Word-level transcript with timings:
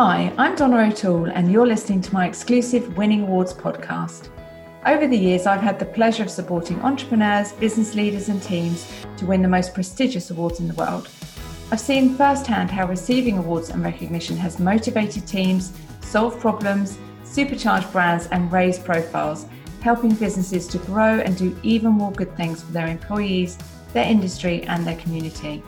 Hi, 0.00 0.32
I'm 0.38 0.54
Donna 0.54 0.76
O'Toole, 0.76 1.28
and 1.28 1.50
you're 1.50 1.66
listening 1.66 2.00
to 2.02 2.14
my 2.14 2.24
exclusive 2.24 2.96
Winning 2.96 3.22
Awards 3.22 3.52
podcast. 3.52 4.28
Over 4.86 5.08
the 5.08 5.18
years, 5.18 5.44
I've 5.44 5.60
had 5.60 5.80
the 5.80 5.86
pleasure 5.86 6.22
of 6.22 6.30
supporting 6.30 6.80
entrepreneurs, 6.82 7.50
business 7.50 7.96
leaders, 7.96 8.28
and 8.28 8.40
teams 8.40 8.88
to 9.16 9.26
win 9.26 9.42
the 9.42 9.48
most 9.48 9.74
prestigious 9.74 10.30
awards 10.30 10.60
in 10.60 10.68
the 10.68 10.74
world. 10.74 11.08
I've 11.72 11.80
seen 11.80 12.14
firsthand 12.14 12.70
how 12.70 12.86
receiving 12.86 13.38
awards 13.38 13.70
and 13.70 13.82
recognition 13.82 14.36
has 14.36 14.60
motivated 14.60 15.26
teams, 15.26 15.72
solved 16.00 16.38
problems, 16.38 16.96
supercharged 17.24 17.90
brands, 17.90 18.28
and 18.28 18.52
raised 18.52 18.84
profiles, 18.84 19.46
helping 19.80 20.14
businesses 20.14 20.68
to 20.68 20.78
grow 20.78 21.18
and 21.18 21.36
do 21.36 21.58
even 21.64 21.90
more 21.90 22.12
good 22.12 22.36
things 22.36 22.62
for 22.62 22.70
their 22.70 22.86
employees, 22.86 23.58
their 23.92 24.06
industry, 24.08 24.62
and 24.62 24.86
their 24.86 24.98
community. 24.98 25.60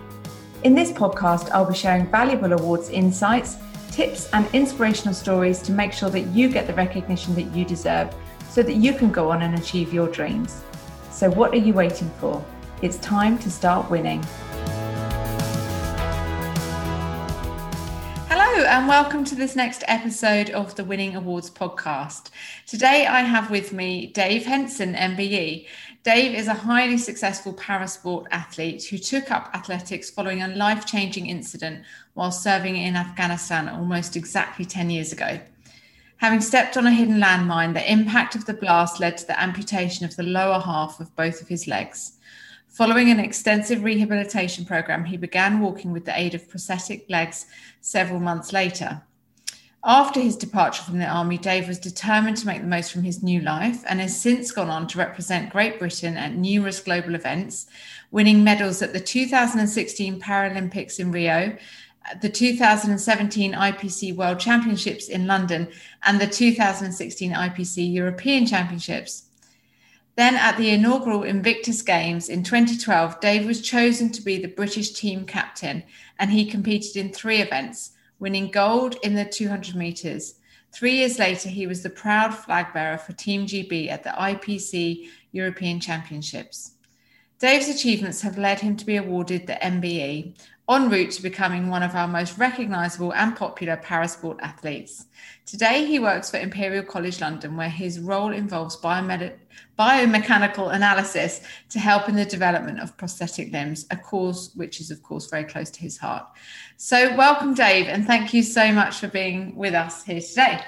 In 0.63 0.77
this 0.77 0.93
podcast, 0.93 1.51
I'll 1.51 1.65
be 1.65 1.75
sharing 1.75 2.07
valuable 2.07 2.53
awards 2.53 2.91
insights, 2.91 3.57
tips, 3.91 4.29
and 4.33 4.49
inspirational 4.55 5.15
stories 5.15 5.61
to 5.63 5.73
make 5.73 5.93
sure 5.93 6.11
that 6.11 6.27
you 6.29 6.49
get 6.49 6.67
the 6.67 6.75
recognition 6.75 7.35
that 7.35 7.55
you 7.55 7.65
deserve 7.65 8.15
so 8.49 8.63
that 8.63 8.75
you 8.75 8.95
can 8.95 9.11
go 9.11 9.31
on 9.31 9.43
and 9.43 9.59
achieve 9.59 9.93
your 9.93 10.09
dreams. 10.09 10.63
So, 11.11 11.31
what 11.31 11.53
are 11.53 11.59
you 11.59 11.75
waiting 11.75 12.11
for? 12.21 12.45
It's 12.83 12.97
time 12.99 13.39
to 13.39 13.51
start 13.51 13.91
winning. 13.91 14.25
Hello, 18.29 18.65
and 18.65 18.89
welcome 18.89 19.25
to 19.25 19.35
this 19.35 19.55
next 19.55 19.85
episode 19.87 20.51
of 20.51 20.75
the 20.75 20.85
Winning 20.85 21.15
Awards 21.17 21.51
podcast. 21.51 22.31
Today, 22.67 23.07
I 23.07 23.21
have 23.21 23.51
with 23.51 23.73
me 23.73 24.07
Dave 24.07 24.47
Henson, 24.47 24.95
MBE. 24.95 25.67
Dave 26.03 26.35
is 26.35 26.49
a 26.49 26.55
highly 26.55 26.97
successful 26.97 27.53
parasport 27.53 28.27
athlete 28.31 28.85
who 28.85 28.97
took 28.97 29.31
up 29.31 29.51
athletics 29.53 30.09
following 30.09 30.41
a 30.41 30.49
life 30.49 30.87
changing 30.87 31.27
incident 31.27 31.85
while 32.15 32.31
serving 32.31 32.77
in 32.79 32.97
Afghanistan 32.97 33.69
almost 33.69 34.17
exactly 34.17 34.65
10 34.65 34.89
years 34.89 35.13
ago. 35.13 35.39
Having 36.17 36.41
stepped 36.41 36.79
on 36.79 36.87
a 36.87 36.91
hidden 36.91 37.19
landmine, 37.19 37.75
the 37.75 37.93
impact 37.93 38.35
of 38.35 38.47
the 38.47 38.55
blast 38.55 38.99
led 38.99 39.19
to 39.19 39.27
the 39.27 39.39
amputation 39.39 40.07
of 40.07 40.17
the 40.17 40.23
lower 40.23 40.59
half 40.59 41.01
of 41.01 41.15
both 41.17 41.43
of 41.43 41.49
his 41.49 41.67
legs. 41.67 42.13
Following 42.69 43.11
an 43.11 43.21
extensive 43.21 43.85
rehabilitation 43.85 44.65
program, 44.65 45.05
he 45.05 45.19
began 45.19 45.61
walking 45.61 45.93
with 45.93 46.07
the 46.07 46.19
aid 46.19 46.35
of 46.35 46.49
prosthetic 46.49 47.05
legs 47.11 47.45
several 47.83 48.21
months 48.21 48.55
later. 48.55 49.03
After 49.83 50.21
his 50.21 50.37
departure 50.37 50.83
from 50.83 50.99
the 50.99 51.07
army, 51.07 51.39
Dave 51.39 51.67
was 51.67 51.79
determined 51.79 52.37
to 52.39 52.47
make 52.47 52.61
the 52.61 52.67
most 52.67 52.93
from 52.93 53.03
his 53.03 53.23
new 53.23 53.41
life 53.41 53.83
and 53.89 53.99
has 53.99 54.21
since 54.21 54.53
gone 54.53 54.69
on 54.69 54.87
to 54.89 54.99
represent 54.99 55.51
Great 55.51 55.79
Britain 55.79 56.19
at 56.19 56.35
numerous 56.35 56.81
global 56.81 57.15
events, 57.15 57.67
winning 58.11 58.45
medals 58.45 58.83
at 58.83 58.93
the 58.93 59.01
2016 59.01 60.21
Paralympics 60.21 61.01
in 61.01 61.11
Rio, 61.11 61.57
the 62.21 62.29
2017 62.29 63.55
IPC 63.55 64.15
World 64.15 64.39
Championships 64.39 65.09
in 65.09 65.27
London, 65.27 65.69
and 66.05 66.21
the 66.21 66.27
2016 66.27 67.33
IPC 67.33 67.91
European 67.91 68.45
Championships. 68.45 69.25
Then 70.17 70.35
at 70.35 70.59
the 70.59 70.69
inaugural 70.69 71.23
Invictus 71.23 71.81
Games 71.81 72.29
in 72.29 72.43
2012, 72.43 73.19
Dave 73.21 73.47
was 73.47 73.63
chosen 73.63 74.11
to 74.13 74.21
be 74.21 74.37
the 74.37 74.49
British 74.49 74.91
team 74.91 75.25
captain 75.25 75.85
and 76.19 76.31
he 76.31 76.45
competed 76.45 76.97
in 76.97 77.11
three 77.11 77.41
events, 77.41 77.93
winning 78.21 78.51
gold 78.51 78.97
in 79.03 79.15
the 79.15 79.25
200 79.25 79.75
metres. 79.75 80.37
Three 80.73 80.97
years 80.97 81.19
later, 81.19 81.49
he 81.49 81.67
was 81.67 81.83
the 81.83 81.91
proud 81.91 82.33
flag 82.33 82.73
bearer 82.73 82.99
for 82.99 83.13
Team 83.13 83.47
GB 83.47 83.89
at 83.91 84.05
the 84.05 84.11
IPC 84.11 85.09
European 85.33 85.81
Championships. 85.81 86.75
Dave's 87.41 87.69
achievements 87.69 88.21
have 88.21 88.39
led 88.39 88.61
him 88.61 88.77
to 88.77 88.87
be 88.87 88.97
awarded 88.97 89.47
the 89.47 89.55
MBE, 89.55 90.35
en 90.71 90.89
route 90.89 91.11
to 91.11 91.23
becoming 91.23 91.69
one 91.69 91.83
of 91.83 91.97
our 91.97 92.07
most 92.07 92.39
recognisable 92.39 93.13
and 93.15 93.35
popular 93.35 93.77
parasport 93.77 94.39
athletes. 94.41 95.07
Today, 95.47 95.85
he 95.87 95.99
works 95.99 96.31
for 96.31 96.37
Imperial 96.37 96.85
College 96.85 97.21
London, 97.21 97.57
where 97.57 97.71
his 97.71 97.99
role 97.99 98.33
involves 98.33 98.77
biomed- 98.77 99.37
biomechanical 99.81 100.75
analysis 100.75 101.41
to 101.71 101.79
help 101.79 102.07
in 102.07 102.15
the 102.15 102.27
development 102.27 102.79
of 102.81 102.95
prosthetic 102.99 103.51
limbs, 103.51 103.87
a 103.91 103.97
cause 103.97 104.51
which 104.55 104.79
is, 104.79 104.91
of 104.91 105.03
course, 105.03 105.31
very 105.31 105.45
close 105.45 105.71
to 105.71 105.81
his 105.81 105.97
heart. 105.97 106.27
So, 106.77 107.17
welcome, 107.17 107.55
Dave, 107.55 107.87
and 107.87 108.07
thank 108.07 108.35
you 108.35 108.43
so 108.43 108.71
much 108.73 108.99
for 108.99 109.09
being 109.09 109.57
with 109.57 109.73
us 109.73 110.05
here 110.05 110.21
today. 110.21 110.61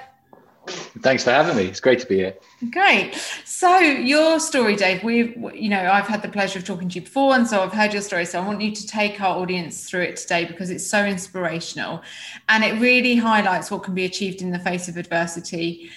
Thanks 1.01 1.25
for 1.25 1.31
having 1.31 1.57
me. 1.57 1.65
It's 1.65 1.81
great 1.81 1.99
to 1.99 2.05
be 2.05 2.15
here. 2.15 2.35
Great. 2.71 3.15
So 3.43 3.77
your 3.79 4.39
story, 4.39 4.77
Dave, 4.77 5.03
we've 5.03 5.35
you 5.53 5.67
know, 5.67 5.91
I've 5.91 6.07
had 6.07 6.21
the 6.21 6.29
pleasure 6.29 6.57
of 6.57 6.65
talking 6.65 6.87
to 6.87 6.95
you 6.95 7.01
before, 7.01 7.35
and 7.35 7.45
so 7.45 7.61
I've 7.61 7.73
heard 7.73 7.91
your 7.91 8.01
story. 8.01 8.23
So 8.25 8.39
I 8.39 8.47
want 8.47 8.61
you 8.61 8.71
to 8.73 8.87
take 8.87 9.19
our 9.19 9.37
audience 9.37 9.89
through 9.89 10.03
it 10.03 10.15
today 10.15 10.45
because 10.45 10.69
it's 10.69 10.87
so 10.87 11.03
inspirational 11.03 12.01
and 12.47 12.63
it 12.63 12.79
really 12.79 13.17
highlights 13.17 13.71
what 13.71 13.83
can 13.83 13.93
be 13.93 14.05
achieved 14.05 14.41
in 14.41 14.51
the 14.51 14.59
face 14.59 14.87
of 14.87 14.95
adversity 14.95 15.89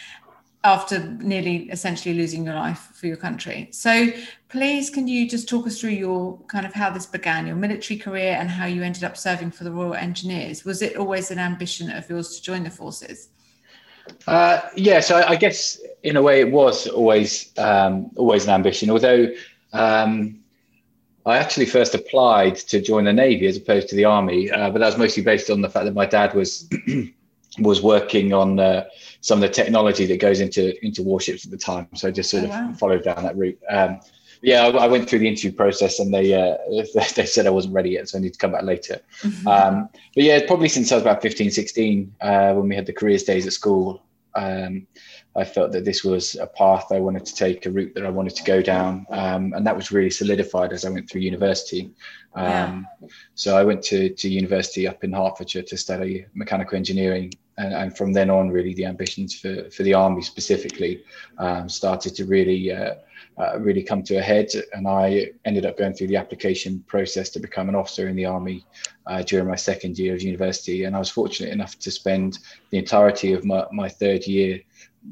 after 0.66 0.98
nearly 1.20 1.70
essentially 1.70 2.12
losing 2.12 2.44
your 2.44 2.54
life 2.54 2.90
for 2.92 3.06
your 3.06 3.16
country. 3.16 3.68
So 3.70 4.10
please 4.48 4.90
can 4.90 5.06
you 5.06 5.28
just 5.28 5.48
talk 5.48 5.64
us 5.64 5.80
through 5.80 5.90
your 5.90 6.38
kind 6.48 6.66
of 6.66 6.72
how 6.74 6.90
this 6.90 7.06
began, 7.06 7.46
your 7.46 7.54
military 7.54 7.96
career 7.96 8.36
and 8.40 8.50
how 8.50 8.66
you 8.66 8.82
ended 8.82 9.04
up 9.04 9.16
serving 9.16 9.52
for 9.52 9.62
the 9.62 9.70
Royal 9.70 9.94
Engineers? 9.94 10.64
Was 10.64 10.82
it 10.82 10.96
always 10.96 11.30
an 11.30 11.38
ambition 11.38 11.88
of 11.92 12.10
yours 12.10 12.34
to 12.36 12.42
join 12.42 12.64
the 12.64 12.70
forces? 12.70 13.28
Uh, 14.26 14.60
yeah, 14.74 14.98
so 14.98 15.18
I, 15.18 15.30
I, 15.30 15.36
guess 15.36 15.80
in 16.02 16.16
a 16.16 16.22
way 16.22 16.40
it 16.40 16.50
was 16.50 16.88
always 16.88 17.52
um, 17.58 18.10
always 18.16 18.44
an 18.44 18.50
ambition. 18.50 18.90
Although 18.90 19.32
um, 19.72 20.40
I 21.26 21.38
actually 21.38 21.66
first 21.66 21.94
applied 21.94 22.56
to 22.56 22.80
join 22.80 23.04
the 23.04 23.12
navy 23.12 23.46
as 23.46 23.56
opposed 23.56 23.88
to 23.90 23.96
the 23.96 24.04
army, 24.04 24.50
uh, 24.50 24.70
but 24.70 24.78
that 24.80 24.86
was 24.86 24.98
mostly 24.98 25.22
based 25.22 25.48
on 25.48 25.60
the 25.60 25.68
fact 25.68 25.84
that 25.86 25.94
my 25.94 26.06
dad 26.06 26.34
was 26.34 26.68
was 27.58 27.82
working 27.82 28.32
on 28.32 28.58
uh, 28.58 28.84
some 29.20 29.42
of 29.42 29.48
the 29.48 29.54
technology 29.54 30.06
that 30.06 30.20
goes 30.20 30.40
into 30.40 30.84
into 30.84 31.02
warships 31.02 31.44
at 31.44 31.50
the 31.50 31.58
time. 31.58 31.88
So 31.94 32.08
I 32.08 32.10
just 32.10 32.30
sort 32.30 32.44
oh, 32.44 32.46
of 32.46 32.50
wow. 32.50 32.72
followed 32.74 33.04
down 33.04 33.22
that 33.22 33.36
route. 33.36 33.58
Um, 33.68 34.00
yeah, 34.42 34.66
I, 34.66 34.68
I, 34.68 34.86
went 34.86 35.08
through 35.08 35.20
the 35.20 35.28
interview 35.28 35.52
process 35.52 35.98
and 35.98 36.12
they 36.12 36.34
uh, 36.34 36.56
they 37.14 37.26
said 37.26 37.46
I 37.46 37.50
wasn't 37.50 37.74
ready 37.74 37.90
yet, 37.90 38.08
so 38.08 38.18
I 38.18 38.20
need 38.20 38.32
to 38.32 38.38
come 38.38 38.52
back 38.52 38.64
later. 38.64 39.00
Mm-hmm. 39.22 39.48
Um, 39.48 39.88
but 40.14 40.24
yeah, 40.24 40.40
probably 40.46 40.68
since 40.68 40.92
I 40.92 40.96
was 40.96 41.02
about 41.02 41.22
15, 41.22 41.50
16, 41.50 42.14
uh, 42.20 42.52
when 42.54 42.68
we 42.68 42.74
had 42.74 42.86
the 42.86 42.92
careers 42.92 43.24
days 43.24 43.46
at 43.46 43.52
school, 43.52 44.02
um, 44.34 44.86
I 45.34 45.44
felt 45.44 45.72
that 45.72 45.84
this 45.84 46.04
was 46.04 46.34
a 46.36 46.46
path 46.46 46.86
I 46.92 47.00
wanted 47.00 47.26
to 47.26 47.34
take, 47.34 47.66
a 47.66 47.70
route 47.70 47.94
that 47.94 48.06
I 48.06 48.10
wanted 48.10 48.36
to 48.36 48.44
go 48.44 48.62
down, 48.62 49.06
um, 49.10 49.52
and 49.54 49.66
that 49.66 49.76
was 49.76 49.90
really 49.92 50.10
solidified 50.10 50.72
as 50.72 50.84
I 50.84 50.90
went 50.90 51.10
through 51.10 51.22
university. 51.22 51.90
Um. 52.34 52.86
So 53.34 53.56
I 53.56 53.64
went 53.64 53.82
to 53.84 54.10
to 54.10 54.28
university 54.28 54.86
up 54.86 55.02
in 55.04 55.12
Hertfordshire 55.12 55.62
to 55.62 55.76
study 55.76 56.26
mechanical 56.34 56.76
engineering, 56.76 57.32
and, 57.58 57.72
and 57.72 57.96
from 57.96 58.12
then 58.12 58.30
on, 58.30 58.50
really 58.50 58.74
the 58.74 58.84
ambitions 58.84 59.38
for 59.38 59.70
for 59.70 59.82
the 59.82 59.94
army 59.94 60.22
specifically 60.22 61.02
um, 61.38 61.68
started 61.68 62.14
to 62.16 62.24
really. 62.24 62.72
Uh, 62.72 62.94
uh, 63.38 63.58
really 63.58 63.82
come 63.82 64.02
to 64.02 64.16
a 64.16 64.22
head. 64.22 64.48
And 64.72 64.88
I 64.88 65.30
ended 65.44 65.66
up 65.66 65.76
going 65.76 65.92
through 65.92 66.06
the 66.06 66.16
application 66.16 66.82
process 66.86 67.28
to 67.30 67.38
become 67.38 67.68
an 67.68 67.74
officer 67.74 68.08
in 68.08 68.16
the 68.16 68.24
Army 68.24 68.64
uh, 69.06 69.22
during 69.22 69.46
my 69.46 69.56
second 69.56 69.98
year 69.98 70.14
of 70.14 70.22
university. 70.22 70.84
And 70.84 70.96
I 70.96 70.98
was 70.98 71.10
fortunate 71.10 71.52
enough 71.52 71.78
to 71.80 71.90
spend 71.90 72.38
the 72.70 72.78
entirety 72.78 73.34
of 73.34 73.44
my, 73.44 73.66
my 73.72 73.90
third 73.90 74.26
year 74.26 74.62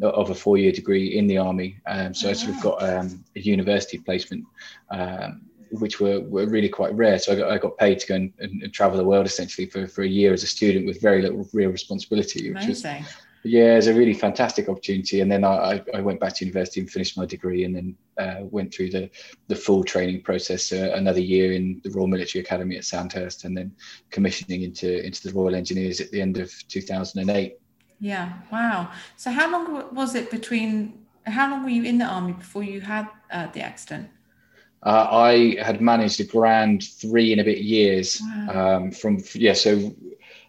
of 0.02 0.30
a 0.30 0.34
four 0.34 0.56
year 0.56 0.72
degree 0.72 1.18
in 1.18 1.26
the 1.26 1.38
Army. 1.38 1.76
Um, 1.86 2.14
so 2.14 2.30
I 2.30 2.32
sort 2.32 2.56
of 2.56 2.62
got 2.62 2.82
um, 2.82 3.24
a 3.36 3.40
university 3.40 3.98
placement. 3.98 4.44
Um, 4.90 5.42
which 5.80 6.00
were, 6.00 6.20
were 6.20 6.46
really 6.46 6.68
quite 6.68 6.94
rare. 6.94 7.18
So 7.18 7.32
I 7.32 7.36
got, 7.36 7.50
I 7.50 7.58
got 7.58 7.78
paid 7.78 7.98
to 8.00 8.06
go 8.06 8.14
and, 8.16 8.32
and, 8.38 8.72
travel 8.72 8.96
the 8.96 9.04
world 9.04 9.26
essentially 9.26 9.66
for, 9.66 9.86
for 9.86 10.02
a 10.02 10.08
year 10.08 10.32
as 10.32 10.42
a 10.42 10.46
student 10.46 10.86
with 10.86 11.00
very 11.00 11.22
little 11.22 11.48
real 11.52 11.70
responsibility, 11.70 12.52
which 12.52 12.64
Amazing. 12.64 13.02
was 13.02 13.14
yeah, 13.46 13.76
it's 13.76 13.88
a 13.88 13.94
really 13.94 14.14
fantastic 14.14 14.70
opportunity. 14.70 15.20
And 15.20 15.30
then 15.30 15.44
I, 15.44 15.82
I 15.92 16.00
went 16.00 16.18
back 16.18 16.34
to 16.36 16.44
university 16.46 16.80
and 16.80 16.90
finished 16.90 17.18
my 17.18 17.26
degree, 17.26 17.64
and 17.64 17.76
then 17.76 17.96
uh, 18.16 18.44
went 18.44 18.72
through 18.74 18.90
the 18.90 19.10
the 19.48 19.54
full 19.54 19.84
training 19.84 20.22
process. 20.22 20.72
Uh, 20.72 20.92
another 20.94 21.20
year 21.20 21.52
in 21.52 21.80
the 21.84 21.90
Royal 21.90 22.06
Military 22.06 22.42
Academy 22.42 22.76
at 22.76 22.84
Sandhurst, 22.84 23.44
and 23.44 23.54
then 23.54 23.70
commissioning 24.10 24.62
into 24.62 25.04
into 25.04 25.28
the 25.28 25.34
Royal 25.34 25.54
Engineers 25.54 26.00
at 26.00 26.10
the 26.10 26.22
end 26.22 26.38
of 26.38 26.50
2008. 26.68 27.58
Yeah, 28.00 28.32
wow. 28.50 28.90
So 29.16 29.30
how 29.30 29.50
long 29.52 29.94
was 29.94 30.14
it 30.14 30.30
between? 30.30 31.04
How 31.26 31.50
long 31.50 31.62
were 31.62 31.70
you 31.70 31.84
in 31.84 31.98
the 31.98 32.06
army 32.06 32.32
before 32.32 32.64
you 32.64 32.80
had 32.80 33.08
uh, 33.30 33.48
the 33.48 33.60
accident? 33.60 34.08
Uh, 34.84 35.08
I 35.10 35.56
had 35.62 35.80
managed 35.80 36.20
a 36.20 36.24
grand 36.24 36.84
three 36.84 37.32
and 37.32 37.40
a 37.40 37.44
bit 37.44 37.58
years 37.58 38.20
wow. 38.22 38.76
um, 38.76 38.90
from 38.90 39.22
yeah. 39.34 39.54
So 39.54 39.94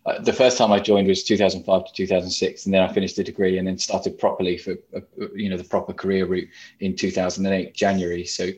uh, 0.06 0.20
the 0.22 0.34
first 0.34 0.58
time 0.58 0.72
I 0.72 0.80
joined 0.80 1.08
was 1.08 1.24
2005 1.24 1.86
to 1.86 1.94
2006, 1.94 2.66
and 2.66 2.74
then 2.74 2.84
I 2.84 2.92
finished 2.92 3.16
the 3.16 3.24
degree 3.24 3.58
and 3.58 3.68
then 3.68 3.78
started 3.78 4.20
properly 4.20 4.58
for 4.58 4.74
uh, 4.96 5.00
you 5.34 5.50
know 5.50 5.58
the 5.58 5.64
proper 5.64 5.94
career 5.94 6.26
route 6.26 6.50
in 6.82 6.96
2008 6.96 7.74
January. 7.74 8.26
So 8.26 8.50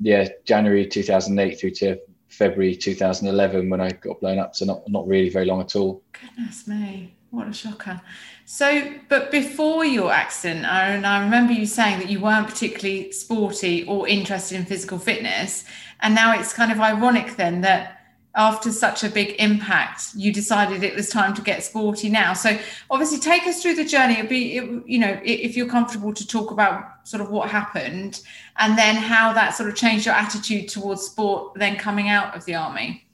yeah, 0.00 0.28
January 0.44 0.86
2008 0.86 1.60
through 1.60 1.70
to 1.70 2.00
February 2.28 2.74
2011 2.74 3.70
when 3.70 3.80
I 3.80 3.90
got 3.90 4.20
blown 4.20 4.38
up. 4.38 4.56
So 4.56 4.64
not 4.64 4.82
not 4.88 5.06
really 5.06 5.30
very 5.30 5.46
long 5.46 5.60
at 5.60 5.76
all. 5.76 6.02
Goodness 6.12 6.66
me, 6.66 7.14
what 7.30 7.48
a 7.48 7.52
shocker! 7.52 8.00
So, 8.44 8.92
but 9.08 9.30
before 9.30 9.84
your 9.84 10.12
accident, 10.12 10.66
I, 10.66 10.96
I 10.96 11.22
remember 11.22 11.52
you 11.52 11.66
saying 11.66 12.00
that 12.00 12.10
you 12.10 12.20
weren't 12.20 12.48
particularly 12.48 13.12
sporty 13.12 13.84
or 13.84 14.08
interested 14.08 14.56
in 14.56 14.64
physical 14.64 14.98
fitness, 14.98 15.64
and 16.00 16.14
now 16.14 16.38
it's 16.38 16.52
kind 16.52 16.72
of 16.72 16.80
ironic 16.80 17.36
then 17.36 17.60
that 17.60 18.00
after 18.34 18.70
such 18.70 19.02
a 19.02 19.08
big 19.08 19.34
impact, 19.40 20.14
you 20.14 20.32
decided 20.32 20.84
it 20.84 20.94
was 20.94 21.08
time 21.08 21.34
to 21.34 21.42
get 21.42 21.64
sporty 21.64 22.08
now. 22.08 22.32
So 22.32 22.56
obviously, 22.90 23.18
take 23.18 23.46
us 23.46 23.60
through 23.62 23.74
the 23.74 23.84
journey. 23.84 24.14
It'd 24.14 24.28
be, 24.28 24.56
it, 24.56 24.86
you 24.86 24.98
know, 24.98 25.20
if 25.24 25.56
you're 25.56 25.68
comfortable 25.68 26.14
to 26.14 26.26
talk 26.26 26.50
about 26.50 27.06
sort 27.08 27.20
of 27.20 27.30
what 27.30 27.48
happened 27.48 28.22
and 28.58 28.78
then 28.78 28.94
how 28.94 29.32
that 29.32 29.56
sort 29.56 29.68
of 29.68 29.74
changed 29.74 30.06
your 30.06 30.14
attitude 30.14 30.68
towards 30.68 31.02
sport, 31.02 31.54
then 31.56 31.76
coming 31.76 32.08
out 32.08 32.36
of 32.36 32.44
the 32.44 32.54
army. 32.54 33.04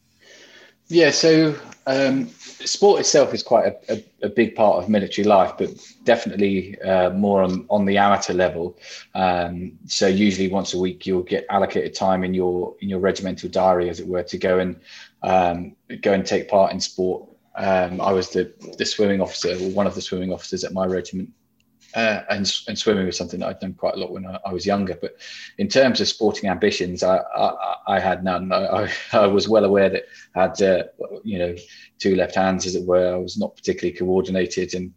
Yeah, 0.89 1.11
so 1.11 1.57
um, 1.87 2.29
sport 2.29 3.01
itself 3.01 3.35
is 3.35 3.43
quite 3.43 3.67
a, 3.67 3.95
a, 3.95 4.27
a, 4.27 4.29
big 4.29 4.55
part 4.55 4.83
of 4.83 4.89
military 4.89 5.27
life, 5.27 5.53
but 5.59 5.71
definitely 6.05 6.81
uh, 6.81 7.11
more 7.11 7.43
on, 7.43 7.67
on 7.71 7.87
the 7.87 7.99
amateur 7.99 8.35
level. 8.35 8.79
Um, 9.15 9.73
so 9.87 10.07
usually 10.07 10.49
once 10.49 10.75
a 10.75 10.79
week 10.79 11.07
you'll 11.07 11.23
get 11.23 11.47
allocated 11.51 11.95
time 11.95 12.25
in 12.25 12.35
your 12.35 12.77
in 12.81 12.89
your 12.89 13.01
regimental 13.01 13.49
diary, 13.49 13.89
as 13.89 14.01
it 14.01 14.07
were, 14.07 14.23
to 14.25 14.39
go 14.39 14.59
and 14.59 14.81
um, 15.23 15.75
go 16.03 16.13
and 16.13 16.25
take 16.25 16.49
part 16.49 16.73
in 16.73 16.81
sport. 16.81 17.29
Um, 17.57 18.01
I 18.01 18.13
was 18.13 18.31
the 18.31 18.53
the 18.79 18.85
swimming 18.85 19.21
officer, 19.21 19.57
one 19.71 19.87
of 19.87 19.95
the 19.95 20.03
swimming 20.03 20.33
officers 20.33 20.65
at 20.65 20.73
my 20.73 20.87
regiment, 20.87 21.31
uh, 21.97 22.23
and, 22.29 22.53
and 22.69 22.79
swimming 22.79 23.07
was 23.07 23.17
something 23.17 23.41
that 23.41 23.49
I'd 23.49 23.61
done 23.61 23.73
quite 23.73 23.95
a 23.95 23.97
lot 23.97 24.13
when 24.13 24.27
I, 24.27 24.39
I, 24.45 24.53
was 24.53 24.67
younger. 24.67 24.99
But 25.01 25.17
in 25.57 25.67
terms 25.67 25.99
of 25.99 26.07
sporting 26.07 26.51
ambitions, 26.51 27.03
I, 27.03 27.17
I, 27.35 27.77
I 27.89 27.99
had 27.99 28.23
none. 28.23 28.53
I, 28.53 28.93
I, 29.13 29.27
was 29.27 29.49
well 29.49 29.65
aware 29.65 29.89
that 29.89 30.03
I 30.35 30.43
had, 30.43 30.63
uh, 30.63 30.83
you 31.25 31.39
know, 31.39 31.57
two 31.99 32.15
left 32.15 32.35
hands, 32.35 32.67
as 32.67 32.75
it 32.75 32.87
were. 32.87 33.15
I 33.15 33.17
was 33.17 33.39
not 33.39 33.57
particularly 33.57 33.97
coordinated 33.97 34.75
and 34.75 34.93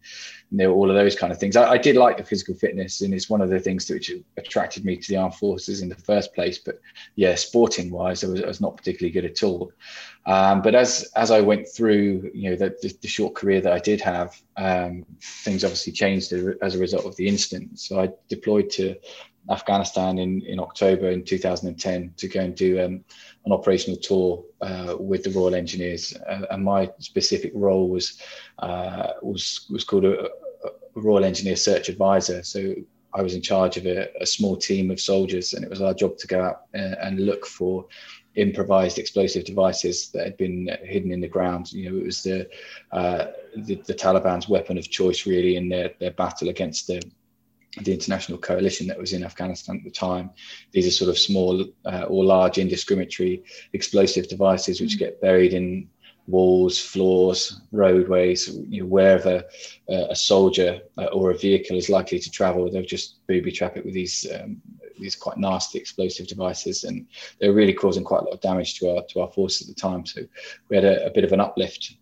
you 0.50 0.58
know, 0.58 0.72
all 0.72 0.90
of 0.90 0.96
those 0.96 1.14
kind 1.14 1.32
of 1.32 1.38
things. 1.38 1.56
I, 1.56 1.78
did 1.78 1.96
like 1.96 2.16
the 2.16 2.24
physical 2.24 2.54
fitness, 2.54 3.02
and 3.02 3.14
it's 3.14 3.30
one 3.30 3.40
of 3.40 3.50
the 3.50 3.60
things 3.60 3.88
which 3.88 4.12
attracted 4.36 4.84
me 4.84 4.96
to 4.96 5.08
the 5.08 5.16
armed 5.16 5.36
forces 5.36 5.80
in 5.80 5.88
the 5.88 5.94
first 5.94 6.34
place. 6.34 6.58
But 6.58 6.80
yeah, 7.14 7.36
sporting 7.36 7.90
wise, 7.90 8.24
I 8.24 8.28
was, 8.28 8.42
I 8.42 8.46
was 8.48 8.60
not 8.60 8.76
particularly 8.76 9.12
good 9.12 9.24
at 9.24 9.42
all. 9.44 9.72
Um, 10.26 10.60
but 10.60 10.74
as 10.74 11.10
as 11.14 11.30
I 11.30 11.40
went 11.40 11.68
through, 11.68 12.30
you 12.34 12.50
know, 12.50 12.56
the, 12.56 12.76
the, 12.82 12.94
the 13.00 13.08
short 13.08 13.34
career 13.34 13.60
that 13.60 13.72
I 13.72 13.78
did 13.78 14.00
have, 14.00 14.40
um, 14.56 15.06
things 15.20 15.64
obviously 15.64 15.92
changed 15.92 16.32
as 16.32 16.74
a 16.74 16.78
result 16.78 17.06
of 17.06 17.16
the 17.16 17.28
incident. 17.28 17.78
So 17.78 18.00
I 18.00 18.10
deployed 18.28 18.70
to 18.70 18.96
Afghanistan 19.48 20.18
in, 20.18 20.42
in 20.42 20.60
October 20.60 21.10
in 21.10 21.24
2010 21.24 22.12
to 22.16 22.28
go 22.28 22.40
and 22.40 22.54
do 22.54 22.80
um, 22.84 23.04
an 23.46 23.52
operational 23.52 23.98
tour 23.98 24.44
uh, 24.60 24.96
with 24.98 25.24
the 25.24 25.30
Royal 25.30 25.54
Engineers, 25.54 26.14
uh, 26.28 26.42
and 26.50 26.62
my 26.62 26.90
specific 26.98 27.52
role 27.54 27.88
was 27.88 28.20
uh, 28.58 29.12
was 29.22 29.66
was 29.70 29.84
called 29.84 30.04
a, 30.04 30.28
Royal 30.94 31.24
Engineer 31.24 31.56
Search 31.56 31.88
Advisor. 31.88 32.42
So 32.42 32.74
I 33.14 33.22
was 33.22 33.34
in 33.34 33.42
charge 33.42 33.76
of 33.76 33.86
a, 33.86 34.08
a, 34.20 34.26
small 34.26 34.56
team 34.56 34.90
of 34.90 35.00
soldiers, 35.00 35.52
and 35.54 35.64
it 35.64 35.70
was 35.70 35.82
our 35.82 35.94
job 35.94 36.16
to 36.18 36.26
go 36.26 36.42
out 36.42 36.62
and, 36.74 37.18
uh, 37.18 37.22
look 37.22 37.46
for 37.46 37.86
improvised 38.36 38.98
explosive 38.98 39.44
devices 39.44 40.10
that 40.10 40.24
had 40.24 40.36
been 40.36 40.70
hidden 40.84 41.10
in 41.10 41.20
the 41.20 41.28
ground. 41.28 41.72
You 41.72 41.90
know, 41.90 41.98
it 41.98 42.06
was 42.06 42.22
the, 42.22 42.48
uh, 42.92 43.26
the, 43.56 43.76
the 43.86 43.94
Taliban's 43.94 44.48
weapon 44.48 44.78
of 44.78 44.88
choice, 44.88 45.26
really, 45.26 45.56
in 45.56 45.68
their, 45.68 45.90
their 45.98 46.12
battle 46.12 46.48
against 46.48 46.86
the 46.86 47.02
the 47.82 47.92
international 47.92 48.38
coalition 48.38 48.88
that 48.88 48.98
was 48.98 49.12
in 49.12 49.22
Afghanistan 49.22 49.76
at 49.76 49.84
the 49.84 49.90
time. 49.90 50.30
These 50.72 50.88
are 50.88 50.90
sort 50.90 51.10
of 51.10 51.16
small 51.16 51.64
uh, 51.84 52.02
or 52.08 52.24
large 52.24 52.58
indiscriminatory 52.58 53.44
explosive 53.72 54.28
devices 54.28 54.80
which 54.80 54.96
mm. 54.96 54.98
get 54.98 55.20
buried 55.20 55.52
in 55.52 55.88
walls, 56.26 56.78
floors, 56.78 57.60
roadways, 57.72 58.48
you 58.68 58.82
know, 58.82 58.86
wherever 58.86 59.42
uh, 59.90 60.06
a 60.10 60.16
soldier 60.16 60.80
uh, 60.98 61.06
or 61.06 61.30
a 61.30 61.38
vehicle 61.38 61.76
is 61.76 61.88
likely 61.88 62.18
to 62.18 62.30
travel. 62.30 62.70
They'll 62.70 62.82
just 62.82 63.26
booby 63.26 63.52
trap 63.52 63.76
it 63.76 63.84
with 63.84 63.94
these 63.94 64.26
um, 64.34 64.60
these 64.98 65.16
quite 65.16 65.38
nasty 65.38 65.78
explosive 65.78 66.26
devices, 66.26 66.84
and 66.84 67.06
they're 67.40 67.52
really 67.52 67.72
causing 67.72 68.04
quite 68.04 68.22
a 68.22 68.24
lot 68.24 68.34
of 68.34 68.40
damage 68.40 68.78
to 68.78 68.96
our 68.96 69.02
to 69.10 69.20
our 69.20 69.30
forces 69.30 69.68
at 69.68 69.74
the 69.74 69.80
time. 69.80 70.06
So 70.06 70.22
we 70.68 70.76
had 70.76 70.84
a, 70.84 71.06
a 71.06 71.10
bit 71.10 71.24
of 71.24 71.32
an 71.32 71.40
uplift 71.40 71.96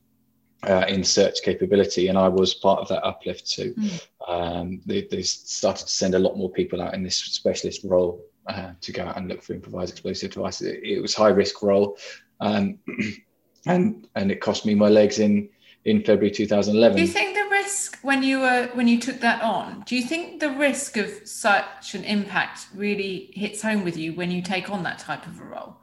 uh, 0.64 0.84
in 0.88 1.04
search 1.04 1.42
capability, 1.42 2.08
and 2.08 2.18
I 2.18 2.28
was 2.28 2.54
part 2.54 2.80
of 2.80 2.88
that 2.88 3.04
uplift. 3.04 3.48
So 3.48 3.64
mm. 3.64 4.06
um, 4.26 4.80
they, 4.86 5.02
they, 5.02 5.22
started 5.22 5.86
to 5.86 5.92
send 5.92 6.14
a 6.14 6.18
lot 6.18 6.36
more 6.36 6.50
people 6.50 6.82
out 6.82 6.94
in 6.94 7.02
this 7.02 7.16
specialist 7.16 7.84
role 7.84 8.24
uh, 8.46 8.72
to 8.80 8.92
go 8.92 9.04
out 9.04 9.16
and 9.16 9.28
look 9.28 9.42
for 9.42 9.52
improvised 9.52 9.92
explosive 9.92 10.32
devices. 10.32 10.68
It, 10.68 10.80
it 10.82 11.00
was 11.00 11.14
high 11.14 11.28
risk 11.28 11.62
role, 11.62 11.96
um, 12.40 12.78
and 13.68 14.08
and 14.14 14.30
it 14.30 14.40
cost 14.40 14.66
me 14.66 14.74
my 14.74 14.88
legs 14.88 15.18
in 15.18 15.48
in 15.84 16.02
February 16.02 16.30
2011. 16.30 16.96
Do 16.96 17.02
you 17.02 17.08
think 17.08 17.34
the 17.36 17.48
risk 17.50 17.98
when 18.02 18.22
you 18.22 18.40
were 18.40 18.68
when 18.74 18.88
you 18.88 18.98
took 19.00 19.20
that 19.20 19.42
on? 19.42 19.82
Do 19.86 19.96
you 19.96 20.02
think 20.02 20.40
the 20.40 20.50
risk 20.50 20.96
of 20.96 21.10
such 21.24 21.94
an 21.94 22.04
impact 22.04 22.66
really 22.74 23.30
hits 23.34 23.62
home 23.62 23.84
with 23.84 23.96
you 23.96 24.14
when 24.14 24.30
you 24.30 24.42
take 24.42 24.70
on 24.70 24.82
that 24.82 24.98
type 24.98 25.26
of 25.26 25.40
a 25.40 25.44
role? 25.44 25.76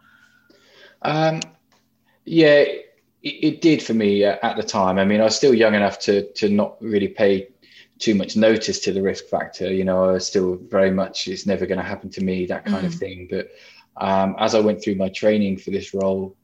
Um, 1.01 1.41
yeah 2.25 2.65
it, 3.25 3.61
did 3.61 3.81
for 3.81 3.93
me 3.93 4.23
at 4.23 4.55
the 4.55 4.63
time. 4.63 4.99
I 4.99 5.05
mean, 5.05 5.19
I 5.19 5.25
was 5.25 5.35
still 5.35 5.53
young 5.53 5.73
enough 5.73 5.99
to 6.01 6.31
to 6.33 6.49
not 6.49 6.81
really 6.81 7.07
pay 7.07 7.49
too 7.97 8.13
much 8.13 8.35
notice 8.35 8.79
to 8.81 8.91
the 8.91 9.01
risk 9.01 9.25
factor. 9.25 9.73
You 9.73 9.83
know, 9.83 10.05
I 10.05 10.11
was 10.13 10.27
still 10.27 10.55
very 10.55 10.91
much 10.91 11.27
it's 11.27 11.45
never 11.45 11.65
going 11.65 11.79
to 11.79 11.83
happen 11.83 12.09
to 12.11 12.23
me, 12.23 12.45
that 12.45 12.65
kind 12.65 12.83
mm. 12.83 12.87
of 12.87 12.93
thing. 12.93 13.27
But 13.29 13.49
um, 13.97 14.35
as 14.37 14.53
I 14.53 14.59
went 14.59 14.83
through 14.83 14.95
my 14.95 15.09
training 15.09 15.57
for 15.57 15.71
this 15.71 15.93
role, 15.93 16.35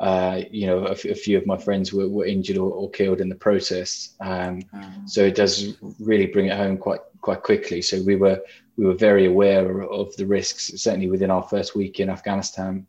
uh, 0.00 0.42
you 0.50 0.66
know, 0.66 0.86
a, 0.86 0.92
f- 0.92 1.04
a 1.04 1.14
few 1.14 1.36
of 1.36 1.46
my 1.46 1.56
friends 1.56 1.92
were, 1.92 2.08
were 2.08 2.24
injured 2.24 2.56
or, 2.56 2.70
or 2.70 2.90
killed 2.90 3.20
in 3.20 3.28
the 3.28 3.34
process. 3.34 4.14
Um, 4.20 4.62
mm. 4.74 5.08
So 5.08 5.22
it 5.22 5.34
does 5.34 5.76
really 5.98 6.26
bring 6.26 6.46
it 6.46 6.56
home 6.56 6.78
quite 6.78 7.00
quite 7.20 7.42
quickly. 7.42 7.82
So 7.82 8.02
we 8.04 8.16
were 8.16 8.40
we 8.76 8.86
were 8.86 8.94
very 8.94 9.26
aware 9.26 9.82
of 9.82 10.14
the 10.16 10.26
risks. 10.26 10.70
Certainly 10.76 11.10
within 11.10 11.30
our 11.30 11.42
first 11.42 11.74
week 11.74 11.98
in 12.00 12.10
Afghanistan, 12.10 12.86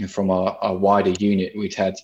And 0.00 0.10
from 0.10 0.30
our, 0.30 0.56
our 0.60 0.76
wider 0.76 1.10
unit, 1.10 1.52
we'd 1.56 1.74
had 1.74 1.94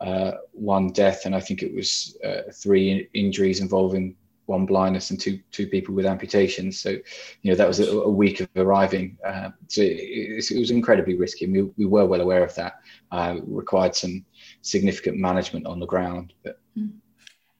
uh, 0.00 0.32
one 0.52 0.92
death, 0.92 1.26
and 1.26 1.34
I 1.34 1.40
think 1.40 1.62
it 1.62 1.74
was 1.74 2.16
uh, 2.24 2.42
three 2.52 3.08
injuries 3.14 3.60
involving 3.60 4.16
one 4.46 4.66
blindness 4.66 5.10
and 5.10 5.20
two 5.20 5.38
two 5.50 5.66
people 5.66 5.94
with 5.94 6.06
amputations. 6.06 6.78
So, 6.78 6.90
you 6.90 7.50
know, 7.50 7.54
that 7.54 7.68
was 7.68 7.80
a, 7.80 7.90
a 7.90 8.10
week 8.10 8.40
of 8.40 8.48
arriving. 8.56 9.18
Uh, 9.24 9.50
so 9.68 9.82
it, 9.82 10.50
it, 10.50 10.58
was 10.58 10.70
incredibly 10.70 11.16
risky. 11.16 11.44
And 11.44 11.54
we, 11.54 11.62
we 11.76 11.86
were 11.86 12.06
well 12.06 12.20
aware 12.20 12.44
of 12.44 12.54
that. 12.54 12.80
Uh, 13.10 13.38
required 13.46 13.94
some 13.94 14.24
significant 14.62 15.18
management 15.18 15.66
on 15.66 15.80
the 15.80 15.86
ground. 15.86 16.32
But. 16.42 16.58
Mm. 16.78 16.92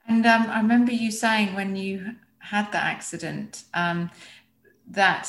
And 0.09 0.25
um, 0.27 0.47
I 0.49 0.61
remember 0.61 0.93
you 0.93 1.11
saying 1.11 1.55
when 1.55 1.77
you 1.77 2.15
had 2.39 2.71
that 2.73 2.85
accident 2.85 3.65
um, 3.75 4.11
that 4.87 5.29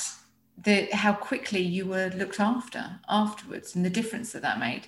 the 0.58 0.88
how 0.92 1.14
quickly 1.14 1.62
you 1.62 1.86
were 1.86 2.12
looked 2.16 2.40
after 2.40 3.00
afterwards, 3.10 3.76
and 3.76 3.84
the 3.84 3.90
difference 3.90 4.32
that 4.34 4.42
that 4.44 4.60
made 4.60 4.88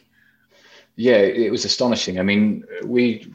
yeah, 0.99 1.15
it 1.15 1.49
was 1.49 1.63
astonishing. 1.63 2.19
I 2.19 2.23
mean, 2.23 2.65
we 2.83 3.33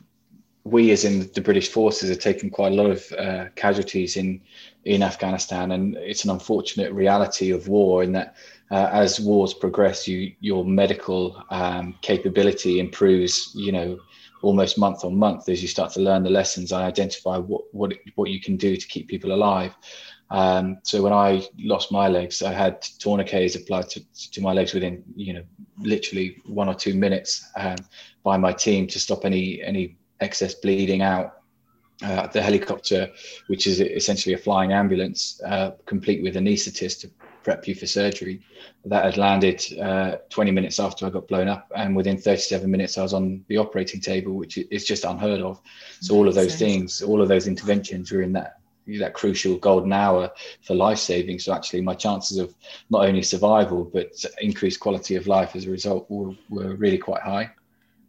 we 0.64 0.90
as 0.90 1.04
in 1.04 1.30
the 1.34 1.42
British 1.42 1.68
forces 1.68 2.08
have 2.08 2.18
taken 2.18 2.48
quite 2.48 2.72
a 2.72 2.74
lot 2.74 2.90
of 2.90 3.12
uh, 3.12 3.46
casualties 3.54 4.16
in 4.16 4.40
in 4.84 5.02
Afghanistan, 5.02 5.72
and 5.72 5.96
it's 5.96 6.24
an 6.24 6.30
unfortunate 6.30 6.92
reality 6.92 7.50
of 7.50 7.68
war 7.68 8.02
in 8.02 8.12
that 8.12 8.36
uh, 8.70 8.88
as 8.92 9.20
wars 9.20 9.52
progress, 9.54 10.08
you 10.08 10.32
your 10.40 10.64
medical 10.64 11.42
um, 11.50 11.94
capability 12.00 12.80
improves. 12.80 13.52
You 13.54 13.72
know, 13.72 13.98
almost 14.42 14.78
month 14.78 15.04
on 15.04 15.16
month 15.16 15.48
as 15.48 15.60
you 15.60 15.68
start 15.68 15.92
to 15.92 16.00
learn 16.00 16.22
the 16.22 16.30
lessons 16.30 16.72
and 16.72 16.82
identify 16.82 17.36
what 17.36 17.62
what 17.72 17.92
what 18.14 18.30
you 18.30 18.40
can 18.40 18.56
do 18.56 18.76
to 18.76 18.86
keep 18.88 19.06
people 19.08 19.32
alive. 19.32 19.74
Um, 20.30 20.78
so 20.82 21.02
when 21.02 21.12
I 21.12 21.46
lost 21.58 21.92
my 21.92 22.08
legs, 22.08 22.42
I 22.42 22.52
had 22.52 22.80
tourniquets 22.98 23.54
applied 23.54 23.90
to, 23.90 24.00
to 24.32 24.40
my 24.40 24.52
legs 24.52 24.72
within, 24.72 25.04
you 25.14 25.34
know, 25.34 25.44
literally 25.78 26.42
one 26.46 26.68
or 26.68 26.74
two 26.74 26.94
minutes 26.94 27.46
um, 27.56 27.76
by 28.22 28.38
my 28.38 28.52
team 28.52 28.86
to 28.88 28.98
stop 28.98 29.26
any 29.26 29.62
any 29.62 29.96
excess 30.24 30.54
bleeding 30.54 31.02
out. 31.02 31.40
Uh, 32.02 32.26
the 32.26 32.42
helicopter, 32.42 33.08
which 33.46 33.68
is 33.68 33.80
essentially 33.80 34.34
a 34.34 34.38
flying 34.38 34.72
ambulance, 34.72 35.40
uh, 35.46 35.70
complete 35.86 36.24
with 36.24 36.34
anaesthetist 36.34 37.00
to 37.00 37.08
prep 37.44 37.68
you 37.68 37.74
for 37.74 37.86
surgery, 37.86 38.42
that 38.84 39.04
had 39.04 39.16
landed 39.16 39.62
uh, 39.80 40.16
20 40.28 40.50
minutes 40.50 40.80
after 40.80 41.06
I 41.06 41.10
got 41.10 41.28
blown 41.28 41.46
up, 41.46 41.70
and 41.76 41.94
within 41.94 42.18
37 42.18 42.68
minutes 42.68 42.98
I 42.98 43.02
was 43.02 43.14
on 43.14 43.44
the 43.46 43.58
operating 43.58 44.00
table, 44.00 44.32
which 44.34 44.58
is 44.58 44.84
just 44.84 45.04
unheard 45.04 45.40
of. 45.40 45.60
So 46.00 46.16
all 46.16 46.26
of 46.26 46.34
those 46.34 46.56
things, 46.56 47.00
all 47.00 47.22
of 47.22 47.28
those 47.28 47.46
interventions 47.46 48.10
were 48.10 48.22
in 48.22 48.32
that 48.32 48.56
that 48.98 49.14
crucial 49.14 49.56
golden 49.56 49.92
hour 49.92 50.30
for 50.62 50.74
life 50.74 50.98
saving. 50.98 51.38
So 51.38 51.52
actually, 51.54 51.80
my 51.80 51.94
chances 51.94 52.38
of 52.38 52.54
not 52.90 53.06
only 53.06 53.22
survival 53.22 53.84
but 53.84 54.12
increased 54.40 54.80
quality 54.80 55.16
of 55.16 55.26
life 55.26 55.56
as 55.56 55.66
a 55.66 55.70
result 55.70 56.10
were, 56.10 56.34
were 56.50 56.74
really 56.74 56.98
quite 56.98 57.22
high. 57.22 57.50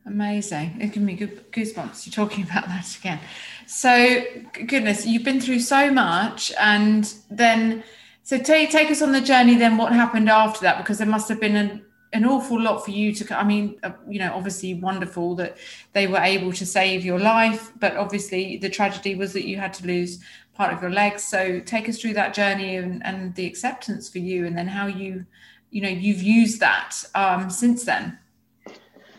Amazing! 0.06 0.78
It 0.80 0.94
gives 0.94 1.06
me 1.06 1.18
goosebumps. 1.18 2.06
You're 2.06 2.14
talking 2.14 2.44
about 2.50 2.68
that 2.68 2.96
again. 2.98 3.20
So 3.66 4.24
goodness, 4.54 5.06
you've 5.06 5.24
been 5.24 5.42
through 5.42 5.60
so 5.60 5.92
much, 5.92 6.52
and 6.60 7.12
then 7.30 7.84
so 8.24 8.38
take 8.38 8.72
take 8.72 8.92
us 8.92 9.02
on 9.02 9.12
the 9.12 9.22
journey. 9.22 9.56
Then 9.56 9.78
what 9.78 9.94
happened 9.94 10.30
after 10.30 10.62
that? 10.62 10.78
Because 10.78 10.98
there 10.98 11.08
must 11.08 11.30
have 11.30 11.40
been 11.40 11.56
an 11.56 11.86
an 12.14 12.26
awful 12.26 12.62
lot 12.62 12.86
for 12.86 12.92
you 12.92 13.14
to 13.14 13.38
i 13.38 13.44
mean 13.44 13.78
uh, 13.84 13.92
you 14.08 14.20
know 14.20 14.32
obviously 14.34 14.76
wonderful 14.76 15.36
that 15.36 15.58
they 15.92 16.08
were 16.08 16.20
able 16.20 16.54
to 16.54 16.66
save 16.66 17.04
your 17.04 17.20
life 17.20 17.74
but 17.78 17.98
obviously 17.98 18.56
the 18.56 18.70
tragedy 18.70 19.16
was 19.16 19.34
that 19.34 19.46
you 19.46 19.58
had 19.58 19.74
to 19.74 19.86
lose 19.86 20.24
part 20.56 20.74
of 20.74 20.82
your 20.82 20.92
legs. 20.92 21.24
So 21.24 21.60
take 21.60 21.88
us 21.88 22.00
through 22.00 22.14
that 22.14 22.34
journey 22.34 22.78
and, 22.78 23.06
and 23.06 23.36
the 23.36 23.46
acceptance 23.46 24.10
for 24.10 24.20
you, 24.20 24.46
and 24.46 24.58
then 24.58 24.68
how 24.68 24.88
you, 24.88 25.26
you 25.70 25.82
know, 25.82 25.90
you've 25.90 26.24
used 26.24 26.60
that 26.62 26.96
um, 27.14 27.50
since 27.50 27.84
then. 27.84 28.18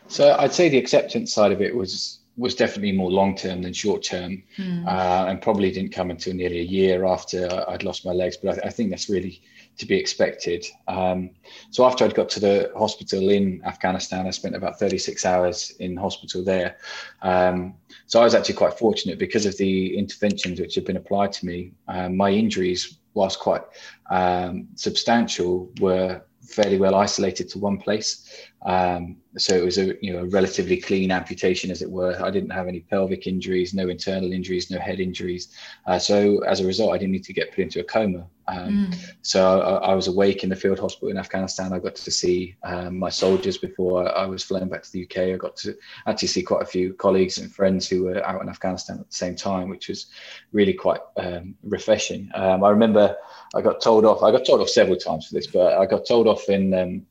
So 0.08 0.36
I'd 0.38 0.52
say 0.52 0.68
the 0.68 0.78
acceptance 0.78 1.32
side 1.32 1.52
of 1.52 1.60
it 1.60 1.74
was 1.74 2.20
was 2.36 2.54
definitely 2.54 2.92
more 2.92 3.10
long 3.10 3.34
term 3.34 3.62
than 3.62 3.72
short 3.72 4.02
term, 4.02 4.42
mm. 4.58 4.86
uh, 4.86 5.26
and 5.26 5.40
probably 5.40 5.70
didn't 5.70 5.92
come 5.92 6.10
until 6.10 6.34
nearly 6.34 6.58
a 6.58 6.64
year 6.64 7.06
after 7.06 7.48
I'd 7.68 7.82
lost 7.82 8.04
my 8.04 8.12
legs. 8.12 8.36
But 8.36 8.62
I, 8.62 8.68
I 8.68 8.70
think 8.70 8.90
that's 8.90 9.08
really 9.08 9.40
to 9.78 9.86
be 9.86 9.96
expected. 9.96 10.66
Um, 10.88 11.30
so 11.70 11.84
after 11.84 12.04
I'd 12.04 12.14
got 12.14 12.28
to 12.30 12.40
the 12.40 12.72
hospital 12.76 13.28
in 13.28 13.62
Afghanistan, 13.64 14.26
I 14.26 14.30
spent 14.30 14.54
about 14.54 14.78
36 14.78 15.24
hours 15.26 15.70
in 15.80 15.96
hospital 15.96 16.42
there. 16.42 16.76
Um, 17.22 17.74
so 18.06 18.20
I 18.20 18.24
was 18.24 18.34
actually 18.34 18.54
quite 18.54 18.78
fortunate 18.78 19.18
because 19.18 19.46
of 19.46 19.56
the 19.58 19.96
interventions 19.96 20.60
which 20.60 20.74
had 20.74 20.84
been 20.84 20.96
applied 20.96 21.32
to 21.32 21.46
me. 21.46 21.72
Um, 21.88 22.16
my 22.16 22.30
injuries, 22.30 22.98
whilst 23.14 23.38
quite 23.38 23.62
um, 24.10 24.68
substantial, 24.76 25.70
were 25.80 26.22
fairly 26.42 26.78
well 26.78 26.94
isolated 26.94 27.48
to 27.50 27.58
one 27.58 27.78
place. 27.78 28.30
Um, 28.64 29.16
so 29.38 29.54
it 29.54 29.64
was 29.64 29.78
a 29.78 29.94
you 30.00 30.12
know 30.12 30.20
a 30.20 30.26
relatively 30.26 30.76
clean 30.78 31.10
amputation, 31.10 31.70
as 31.70 31.82
it 31.82 31.90
were. 31.90 32.16
I 32.22 32.30
didn't 32.30 32.50
have 32.50 32.68
any 32.68 32.80
pelvic 32.80 33.26
injuries, 33.26 33.74
no 33.74 33.88
internal 33.88 34.32
injuries, 34.32 34.70
no 34.70 34.78
head 34.78 35.00
injuries. 35.00 35.54
Uh, 35.86 35.98
so 35.98 36.38
as 36.44 36.60
a 36.60 36.66
result, 36.66 36.94
I 36.94 36.98
didn't 36.98 37.12
need 37.12 37.24
to 37.24 37.32
get 37.32 37.50
put 37.50 37.60
into 37.60 37.80
a 37.80 37.84
coma. 37.84 38.26
Um, 38.48 38.88
mm. 38.92 39.12
So 39.22 39.60
I, 39.60 39.90
I, 39.90 39.94
was 39.94 40.06
awake 40.06 40.44
in 40.44 40.50
the 40.50 40.54
field 40.54 40.78
hospital 40.78 41.08
in 41.08 41.18
Afghanistan. 41.18 41.72
I 41.72 41.80
got 41.80 41.96
to 41.96 42.10
see 42.12 42.54
um, 42.62 42.96
my 42.96 43.08
soldiers 43.08 43.58
before 43.58 44.16
I 44.16 44.24
was 44.24 44.44
flown 44.44 44.68
back 44.68 44.84
to 44.84 44.92
the 44.92 45.02
UK. 45.04 45.34
I 45.34 45.36
got 45.36 45.56
to 45.56 45.76
actually 46.06 46.28
see 46.28 46.42
quite 46.42 46.62
a 46.62 46.66
few 46.66 46.94
colleagues 46.94 47.38
and 47.38 47.52
friends 47.52 47.88
who 47.88 48.04
were 48.04 48.24
out 48.24 48.40
in 48.42 48.48
Afghanistan 48.48 49.00
at 49.00 49.10
the 49.10 49.16
same 49.16 49.34
time, 49.34 49.68
which 49.68 49.88
was 49.88 50.06
really 50.52 50.74
quite 50.74 51.00
um, 51.16 51.56
refreshing. 51.64 52.30
Um, 52.34 52.62
I 52.62 52.70
remember 52.70 53.16
I 53.56 53.62
got 53.62 53.82
told 53.82 54.04
off. 54.04 54.22
I 54.22 54.30
got 54.30 54.46
told 54.46 54.60
off 54.60 54.68
several 54.68 54.96
times 54.96 55.26
for 55.26 55.34
this, 55.34 55.48
but 55.48 55.76
I 55.78 55.84
got 55.84 56.06
told 56.06 56.28
off 56.28 56.48
in 56.48 56.72
um, 56.72 57.06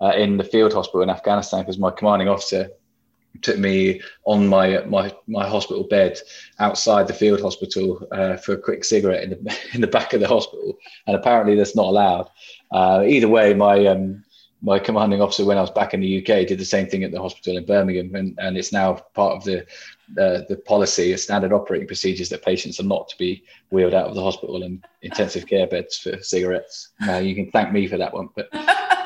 uh, 0.00 0.12
in 0.16 0.36
the 0.36 0.44
field 0.44 0.72
hospital 0.72 1.02
in 1.02 1.10
Afghanistan 1.10 1.60
because 1.60 1.78
my 1.78 1.90
commanding 1.90 2.28
officer 2.28 2.70
took 3.42 3.58
me 3.58 4.00
on 4.24 4.46
my 4.46 4.84
my 4.86 5.12
my 5.26 5.46
hospital 5.46 5.84
bed 5.84 6.18
outside 6.58 7.06
the 7.06 7.14
field 7.14 7.40
hospital 7.40 8.06
uh, 8.12 8.36
for 8.36 8.54
a 8.54 8.58
quick 8.58 8.84
cigarette 8.84 9.24
in 9.24 9.30
the 9.30 9.58
in 9.74 9.80
the 9.80 9.86
back 9.86 10.12
of 10.12 10.20
the 10.20 10.28
hospital, 10.28 10.76
and 11.06 11.16
apparently 11.16 11.54
that's 11.54 11.76
not 11.76 11.86
allowed. 11.86 12.30
Uh, 12.70 13.04
either 13.06 13.28
way, 13.28 13.54
my 13.54 13.86
um, 13.86 14.24
my 14.62 14.78
commanding 14.78 15.20
officer 15.20 15.44
when 15.44 15.58
I 15.58 15.60
was 15.60 15.70
back 15.70 15.94
in 15.94 16.00
the 16.00 16.18
UK 16.18 16.46
did 16.46 16.58
the 16.58 16.64
same 16.64 16.86
thing 16.86 17.04
at 17.04 17.12
the 17.12 17.20
hospital 17.20 17.56
in 17.56 17.66
Birmingham, 17.66 18.14
and, 18.14 18.38
and 18.38 18.56
it's 18.56 18.72
now 18.72 18.94
part 19.14 19.36
of 19.36 19.44
the 19.44 19.60
uh, 20.20 20.42
the 20.48 20.60
policy, 20.66 21.12
a 21.12 21.18
standard 21.18 21.52
operating 21.52 21.86
procedures 21.86 22.28
that 22.30 22.44
patients 22.44 22.80
are 22.80 22.84
not 22.84 23.08
to 23.08 23.18
be 23.18 23.44
wheeled 23.70 23.94
out 23.94 24.08
of 24.08 24.14
the 24.14 24.22
hospital 24.22 24.62
in 24.62 24.82
intensive 25.02 25.46
care 25.46 25.66
beds 25.66 25.98
for 25.98 26.20
cigarettes. 26.22 26.90
Uh, 27.08 27.18
you 27.18 27.34
can 27.34 27.50
thank 27.50 27.72
me 27.72 27.86
for 27.86 27.98
that 27.98 28.12
one, 28.12 28.28
but. 28.34 28.48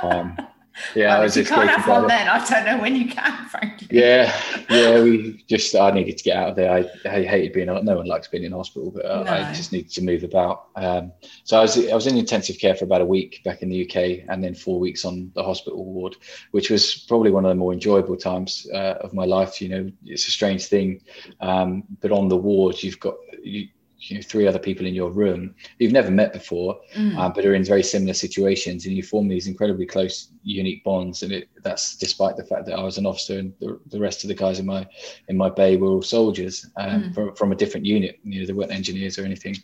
Um, 0.03 0.37
yeah, 0.95 1.09
well, 1.09 1.21
I 1.21 1.25
was 1.25 1.35
just 1.35 1.51
can't 1.51 1.69
have 1.69 1.89
one 1.89 2.07
then. 2.07 2.29
I 2.29 2.45
don't 2.45 2.65
know 2.65 2.81
when 2.81 2.97
you 2.97 3.09
can, 3.09 3.47
frankly. 3.47 3.89
Yeah, 3.91 4.35
yeah. 4.69 5.03
We 5.03 5.43
just 5.49 5.75
I 5.75 5.91
needed 5.91 6.19
to 6.19 6.25
get 6.25 6.37
out 6.37 6.51
of 6.51 6.57
there. 6.57 6.73
I, 6.73 7.09
I 7.09 7.23
hated 7.23 7.53
being 7.53 7.67
no 7.67 7.81
one 7.81 8.07
likes 8.07 8.29
being 8.29 8.45
in 8.45 8.53
hospital, 8.53 8.91
but 8.91 9.05
uh, 9.05 9.23
no. 9.25 9.33
I 9.33 9.53
just 9.53 9.73
needed 9.73 9.91
to 9.93 10.03
move 10.03 10.25
about. 10.25 10.69
Um, 10.77 11.13
so 11.45 11.59
I 11.59 11.63
was 11.63 11.77
I 11.89 11.95
was 11.95 12.07
in 12.07 12.17
intensive 12.17 12.59
care 12.59 12.75
for 12.75 12.85
about 12.85 13.01
a 13.01 13.07
week 13.07 13.43
back 13.45 13.63
in 13.63 13.69
the 13.69 13.85
UK, 13.85 14.27
and 14.29 14.43
then 14.43 14.55
four 14.55 14.79
weeks 14.79 15.05
on 15.05 15.31
the 15.35 15.43
hospital 15.43 15.85
ward, 15.85 16.17
which 16.53 16.71
was 16.71 16.95
probably 17.09 17.31
one 17.31 17.45
of 17.45 17.51
the 17.51 17.55
more 17.55 17.73
enjoyable 17.73 18.17
times 18.17 18.67
uh, 18.73 18.95
of 19.01 19.13
my 19.13 19.25
life. 19.25 19.61
You 19.61 19.69
know, 19.69 19.93
it's 20.05 20.29
a 20.29 20.31
strange 20.31 20.67
thing, 20.67 21.01
um, 21.41 21.85
but 22.01 22.13
on 22.13 22.29
the 22.29 22.37
ward 22.37 22.83
you've 22.83 23.01
got 23.01 23.17
you, 23.43 23.69
you 24.01 24.17
know, 24.17 24.23
three 24.23 24.47
other 24.47 24.59
people 24.59 24.87
in 24.87 24.95
your 24.95 25.11
room 25.11 25.55
you've 25.79 25.93
never 25.93 26.11
met 26.11 26.33
before, 26.33 26.81
mm. 26.97 27.17
uh, 27.19 27.29
but 27.29 27.45
are 27.45 27.55
in 27.55 27.65
very 27.65 27.83
similar 27.83 28.15
situations, 28.15 28.87
and 28.87 28.97
you 28.97 29.03
form 29.03 29.29
these 29.29 29.47
incredibly 29.47 29.87
close, 29.87 30.33
unique 30.43 30.83
bonds. 30.85 31.23
And 31.23 31.33
it, 31.33 31.49
that's 31.63 31.97
despite 31.97 32.37
the 32.37 32.45
fact 32.45 32.67
that 32.67 32.79
I 32.79 32.83
was 32.83 32.99
an 32.99 33.07
officer 33.07 33.39
and 33.39 33.53
the, 33.61 33.79
the 33.87 34.01
rest 34.01 34.25
of 34.25 34.29
the 34.29 34.35
guys 34.35 34.59
in 34.59 34.67
my 34.67 34.87
in 35.29 35.37
my 35.37 35.51
bay 35.51 35.77
were 35.77 35.89
all 35.89 36.03
soldiers 36.03 36.67
um, 36.79 37.05
mm. 37.05 37.15
from, 37.15 37.35
from 37.35 37.53
a 37.53 37.57
different 37.57 37.85
unit. 37.85 38.19
You 38.25 38.41
know, 38.41 38.47
they 38.47 38.53
weren't 38.53 38.73
engineers 38.73 39.19
or 39.19 39.25
anything, 39.25 39.57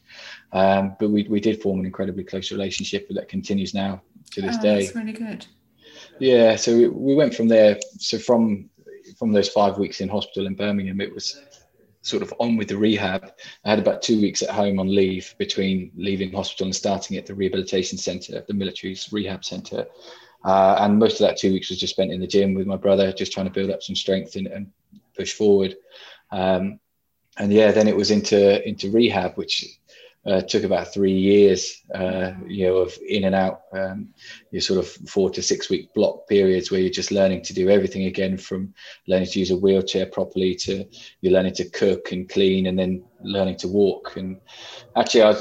um, 0.52 0.96
but 1.00 1.10
we 1.10 1.26
we 1.28 1.40
did 1.40 1.62
form 1.62 1.80
an 1.80 1.86
incredibly 1.86 2.24
close 2.24 2.52
relationship 2.52 3.08
that 3.10 3.28
continues 3.28 3.72
now 3.74 4.02
to 4.32 4.42
this 4.42 4.56
oh, 4.58 4.62
day. 4.62 4.84
That's 4.84 4.96
really 4.96 5.12
good. 5.12 5.46
Yeah, 6.18 6.56
so 6.56 6.76
we, 6.76 6.88
we 6.88 7.14
went 7.14 7.34
from 7.34 7.48
there. 7.48 7.78
So 7.98 8.18
from 8.18 8.68
from 9.18 9.32
those 9.32 9.48
five 9.48 9.78
weeks 9.78 10.00
in 10.00 10.08
hospital 10.08 10.46
in 10.46 10.54
Birmingham, 10.54 11.00
it 11.00 11.14
was 11.14 11.40
sort 12.06 12.22
of 12.22 12.32
on 12.38 12.56
with 12.56 12.68
the 12.68 12.76
rehab. 12.76 13.32
I 13.64 13.70
had 13.70 13.78
about 13.78 14.00
two 14.00 14.20
weeks 14.20 14.42
at 14.42 14.50
home 14.50 14.78
on 14.78 14.94
leave 14.94 15.34
between 15.38 15.90
leaving 15.96 16.32
hospital 16.32 16.66
and 16.66 16.74
starting 16.74 17.16
at 17.16 17.26
the 17.26 17.34
rehabilitation 17.34 17.98
centre, 17.98 18.44
the 18.46 18.54
military's 18.54 19.12
rehab 19.12 19.44
centre. 19.44 19.86
Uh, 20.44 20.76
and 20.80 20.98
most 20.98 21.20
of 21.20 21.26
that 21.26 21.36
two 21.36 21.52
weeks 21.52 21.68
was 21.68 21.80
just 21.80 21.94
spent 21.94 22.12
in 22.12 22.20
the 22.20 22.26
gym 22.26 22.54
with 22.54 22.66
my 22.66 22.76
brother, 22.76 23.12
just 23.12 23.32
trying 23.32 23.46
to 23.46 23.52
build 23.52 23.70
up 23.70 23.82
some 23.82 23.96
strength 23.96 24.36
and, 24.36 24.46
and 24.46 24.70
push 25.16 25.32
forward. 25.32 25.74
Um, 26.30 26.78
and 27.38 27.52
yeah, 27.52 27.72
then 27.72 27.88
it 27.88 27.96
was 27.96 28.10
into 28.10 28.66
into 28.66 28.90
rehab, 28.90 29.34
which 29.34 29.78
uh, 30.26 30.40
took 30.40 30.64
about 30.64 30.92
three 30.92 31.12
years, 31.12 31.82
uh, 31.94 32.32
you 32.46 32.66
know, 32.66 32.76
of 32.78 32.96
in 33.08 33.24
and 33.24 33.34
out, 33.34 33.62
um, 33.72 34.08
your 34.50 34.60
sort 34.60 34.78
of 34.78 34.88
four 35.08 35.30
to 35.30 35.40
six 35.40 35.70
week 35.70 35.92
block 35.94 36.26
periods 36.28 36.70
where 36.70 36.80
you're 36.80 36.90
just 36.90 37.12
learning 37.12 37.42
to 37.42 37.54
do 37.54 37.70
everything 37.70 38.06
again 38.06 38.36
from 38.36 38.74
learning 39.06 39.28
to 39.28 39.38
use 39.38 39.52
a 39.52 39.56
wheelchair 39.56 40.06
properly 40.06 40.54
to 40.54 40.84
you're 41.20 41.32
learning 41.32 41.54
to 41.54 41.68
cook 41.70 42.10
and 42.12 42.28
clean 42.28 42.66
and 42.66 42.78
then 42.78 43.04
learning 43.22 43.56
to 43.56 43.68
walk. 43.68 44.16
And 44.16 44.40
actually, 44.96 45.22
I, 45.22 45.40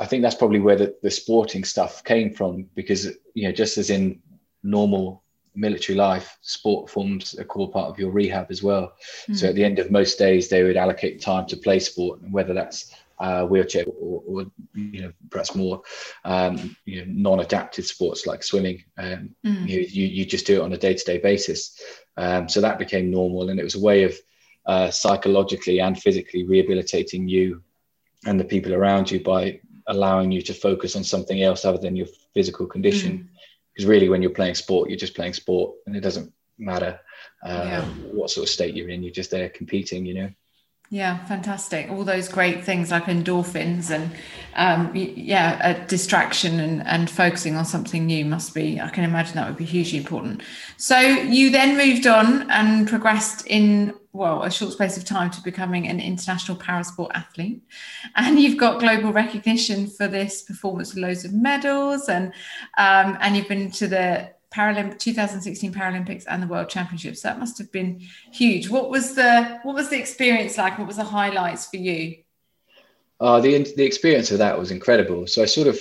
I 0.00 0.06
think 0.06 0.22
that's 0.22 0.34
probably 0.34 0.60
where 0.60 0.76
the, 0.76 0.96
the 1.02 1.10
sporting 1.10 1.62
stuff 1.62 2.02
came 2.02 2.34
from 2.34 2.66
because, 2.74 3.06
you 3.34 3.44
know, 3.44 3.52
just 3.52 3.78
as 3.78 3.90
in 3.90 4.20
normal 4.64 5.22
military 5.54 5.96
life, 5.96 6.38
sport 6.40 6.90
forms 6.90 7.38
a 7.38 7.44
core 7.44 7.70
part 7.70 7.88
of 7.88 7.98
your 7.98 8.10
rehab 8.10 8.46
as 8.50 8.62
well. 8.62 8.94
Mm. 9.28 9.36
So 9.36 9.48
at 9.48 9.54
the 9.54 9.64
end 9.64 9.78
of 9.78 9.90
most 9.90 10.18
days, 10.18 10.48
they 10.48 10.64
would 10.64 10.76
allocate 10.76 11.20
time 11.20 11.46
to 11.46 11.56
play 11.56 11.78
sport, 11.78 12.20
and 12.20 12.32
whether 12.32 12.54
that's 12.54 12.94
uh, 13.22 13.44
wheelchair 13.46 13.84
or, 13.86 14.22
or, 14.26 14.46
you 14.74 15.02
know 15.02 15.12
perhaps 15.30 15.54
more 15.54 15.80
um, 16.24 16.76
you 16.84 17.00
know, 17.00 17.30
non-adapted 17.30 17.86
sports 17.86 18.26
like 18.26 18.42
swimming. 18.42 18.82
Um, 18.98 19.30
mm. 19.46 19.68
you, 19.68 19.80
you, 19.80 20.06
you 20.08 20.24
just 20.26 20.46
do 20.46 20.60
it 20.60 20.64
on 20.64 20.72
a 20.72 20.76
day-to-day 20.76 21.18
basis. 21.18 21.80
Um, 22.16 22.48
so 22.48 22.60
that 22.60 22.78
became 22.78 23.10
normal, 23.10 23.48
and 23.48 23.60
it 23.60 23.62
was 23.62 23.76
a 23.76 23.80
way 23.80 24.02
of 24.02 24.14
uh, 24.66 24.90
psychologically 24.90 25.80
and 25.80 26.00
physically 26.00 26.44
rehabilitating 26.44 27.28
you 27.28 27.62
and 28.26 28.38
the 28.38 28.44
people 28.44 28.74
around 28.74 29.10
you 29.10 29.20
by 29.20 29.60
allowing 29.86 30.30
you 30.30 30.42
to 30.42 30.54
focus 30.54 30.94
on 30.96 31.04
something 31.04 31.42
else 31.42 31.64
other 31.64 31.78
than 31.78 31.96
your 31.96 32.08
physical 32.34 32.66
condition. 32.66 33.30
Because 33.72 33.86
mm. 33.86 33.90
really, 33.90 34.08
when 34.08 34.20
you're 34.20 34.30
playing 34.32 34.56
sport, 34.56 34.90
you're 34.90 34.98
just 34.98 35.14
playing 35.14 35.34
sport, 35.34 35.76
and 35.86 35.96
it 35.96 36.00
doesn't 36.00 36.32
matter 36.58 36.98
uh, 37.44 37.64
yeah. 37.64 37.84
what 38.12 38.30
sort 38.30 38.46
of 38.46 38.50
state 38.50 38.74
you're 38.74 38.88
in. 38.88 39.02
You're 39.02 39.12
just 39.12 39.30
there 39.30 39.48
competing, 39.48 40.04
you 40.06 40.14
know. 40.14 40.30
Yeah, 40.92 41.24
fantastic. 41.24 41.90
All 41.90 42.04
those 42.04 42.28
great 42.28 42.64
things 42.64 42.90
like 42.90 43.04
endorphins 43.04 43.88
and 43.88 44.12
um, 44.56 44.94
yeah, 44.94 45.86
distraction 45.86 46.60
and, 46.60 46.86
and 46.86 47.08
focusing 47.08 47.56
on 47.56 47.64
something 47.64 48.04
new 48.04 48.26
must 48.26 48.52
be, 48.52 48.78
I 48.78 48.90
can 48.90 49.02
imagine 49.02 49.36
that 49.36 49.48
would 49.48 49.56
be 49.56 49.64
hugely 49.64 49.96
important. 49.96 50.42
So 50.76 50.98
you 50.98 51.48
then 51.48 51.78
moved 51.78 52.06
on 52.06 52.50
and 52.50 52.86
progressed 52.86 53.46
in, 53.46 53.94
well, 54.12 54.42
a 54.42 54.50
short 54.50 54.74
space 54.74 54.98
of 54.98 55.06
time 55.06 55.30
to 55.30 55.40
becoming 55.42 55.88
an 55.88 55.98
international 55.98 56.58
parasport 56.58 57.10
athlete. 57.14 57.62
And 58.14 58.38
you've 58.38 58.58
got 58.58 58.78
global 58.78 59.14
recognition 59.14 59.86
for 59.86 60.08
this 60.08 60.42
performance 60.42 60.94
with 60.94 61.02
loads 61.02 61.24
of 61.24 61.32
medals 61.32 62.10
and, 62.10 62.34
um, 62.76 63.16
and 63.22 63.34
you've 63.34 63.48
been 63.48 63.70
to 63.70 63.88
the 63.88 64.28
Paralympic 64.52 64.98
2016 64.98 65.72
Paralympics 65.72 66.24
and 66.28 66.42
the 66.42 66.46
World 66.46 66.68
Championships. 66.68 67.22
That 67.22 67.38
must 67.38 67.58
have 67.58 67.72
been 67.72 68.00
huge. 68.32 68.68
What 68.68 68.90
was 68.90 69.14
the 69.14 69.60
what 69.62 69.74
was 69.74 69.88
the 69.90 69.98
experience 69.98 70.58
like? 70.58 70.78
What 70.78 70.86
was 70.86 70.96
the 70.96 71.04
highlights 71.04 71.66
for 71.66 71.76
you? 71.76 72.18
Uh, 73.20 73.40
the 73.40 73.62
the 73.76 73.84
experience 73.84 74.30
of 74.30 74.38
that 74.38 74.58
was 74.58 74.70
incredible. 74.70 75.26
So 75.26 75.42
I 75.42 75.46
sort 75.46 75.68
of 75.68 75.80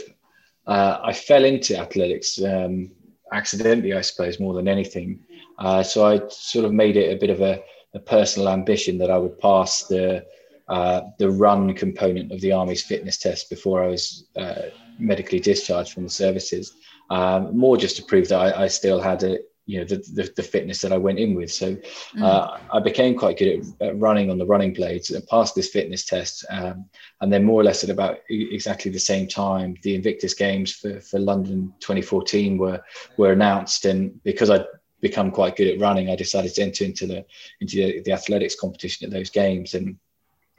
uh, 0.67 0.99
I 1.03 1.13
fell 1.13 1.43
into 1.43 1.77
athletics 1.77 2.41
um, 2.41 2.91
accidentally, 3.31 3.93
I 3.93 4.01
suppose, 4.01 4.39
more 4.39 4.53
than 4.53 4.67
anything. 4.67 5.19
Uh, 5.57 5.83
so 5.83 6.05
I 6.05 6.21
sort 6.29 6.65
of 6.65 6.73
made 6.73 6.97
it 6.97 7.15
a 7.15 7.19
bit 7.19 7.29
of 7.29 7.41
a, 7.41 7.61
a 7.93 7.99
personal 7.99 8.49
ambition 8.49 8.97
that 8.99 9.11
I 9.11 9.17
would 9.17 9.37
pass 9.39 9.87
the 9.87 10.25
uh, 10.67 11.01
the 11.17 11.29
run 11.29 11.73
component 11.73 12.31
of 12.31 12.39
the 12.39 12.51
army's 12.51 12.81
fitness 12.81 13.17
test 13.17 13.49
before 13.49 13.83
I 13.83 13.87
was 13.87 14.25
uh, 14.37 14.69
medically 14.97 15.39
discharged 15.39 15.91
from 15.91 16.03
the 16.03 16.09
services 16.09 16.73
um, 17.11 17.55
more 17.55 17.75
just 17.75 17.97
to 17.97 18.03
prove 18.03 18.29
that 18.29 18.39
I, 18.39 18.63
I 18.63 18.67
still 18.67 19.01
had 19.01 19.21
a, 19.23 19.37
you 19.65 19.79
know 19.79 19.85
the, 19.85 19.97
the, 20.13 20.33
the, 20.37 20.43
fitness 20.43 20.81
that 20.81 20.93
I 20.93 20.97
went 20.97 21.19
in 21.19 21.35
with. 21.35 21.51
So 21.51 21.75
mm. 21.75 22.23
uh, 22.23 22.57
I 22.73 22.79
became 22.79 23.17
quite 23.17 23.37
good 23.37 23.59
at, 23.59 23.87
at, 23.87 23.99
running 23.99 24.31
on 24.31 24.37
the 24.37 24.45
running 24.45 24.73
blades 24.73 25.11
and 25.11 25.27
passed 25.27 25.53
this 25.53 25.69
fitness 25.69 26.05
test. 26.05 26.45
Um, 26.49 26.85
and 27.19 27.31
then 27.31 27.43
more 27.43 27.59
or 27.59 27.63
less 27.65 27.83
at 27.83 27.89
about 27.89 28.19
exactly 28.29 28.91
the 28.91 28.99
same 28.99 29.27
time, 29.27 29.75
the 29.83 29.93
Invictus 29.93 30.33
Games 30.33 30.71
for, 30.71 31.01
for 31.01 31.19
London 31.19 31.73
2014 31.81 32.57
were 32.57 32.81
were 33.17 33.33
announced. 33.33 33.85
And 33.85 34.23
because 34.23 34.49
I'd 34.49 34.65
become 35.01 35.31
quite 35.31 35.57
good 35.57 35.67
at 35.67 35.81
running, 35.81 36.09
I 36.09 36.15
decided 36.15 36.53
to 36.55 36.61
enter 36.61 36.85
into 36.85 37.07
the 37.07 37.25
into 37.59 37.75
the, 37.75 38.01
the 38.01 38.13
athletics 38.13 38.55
competition 38.55 39.05
at 39.05 39.11
those 39.11 39.29
games. 39.29 39.73
And 39.73 39.97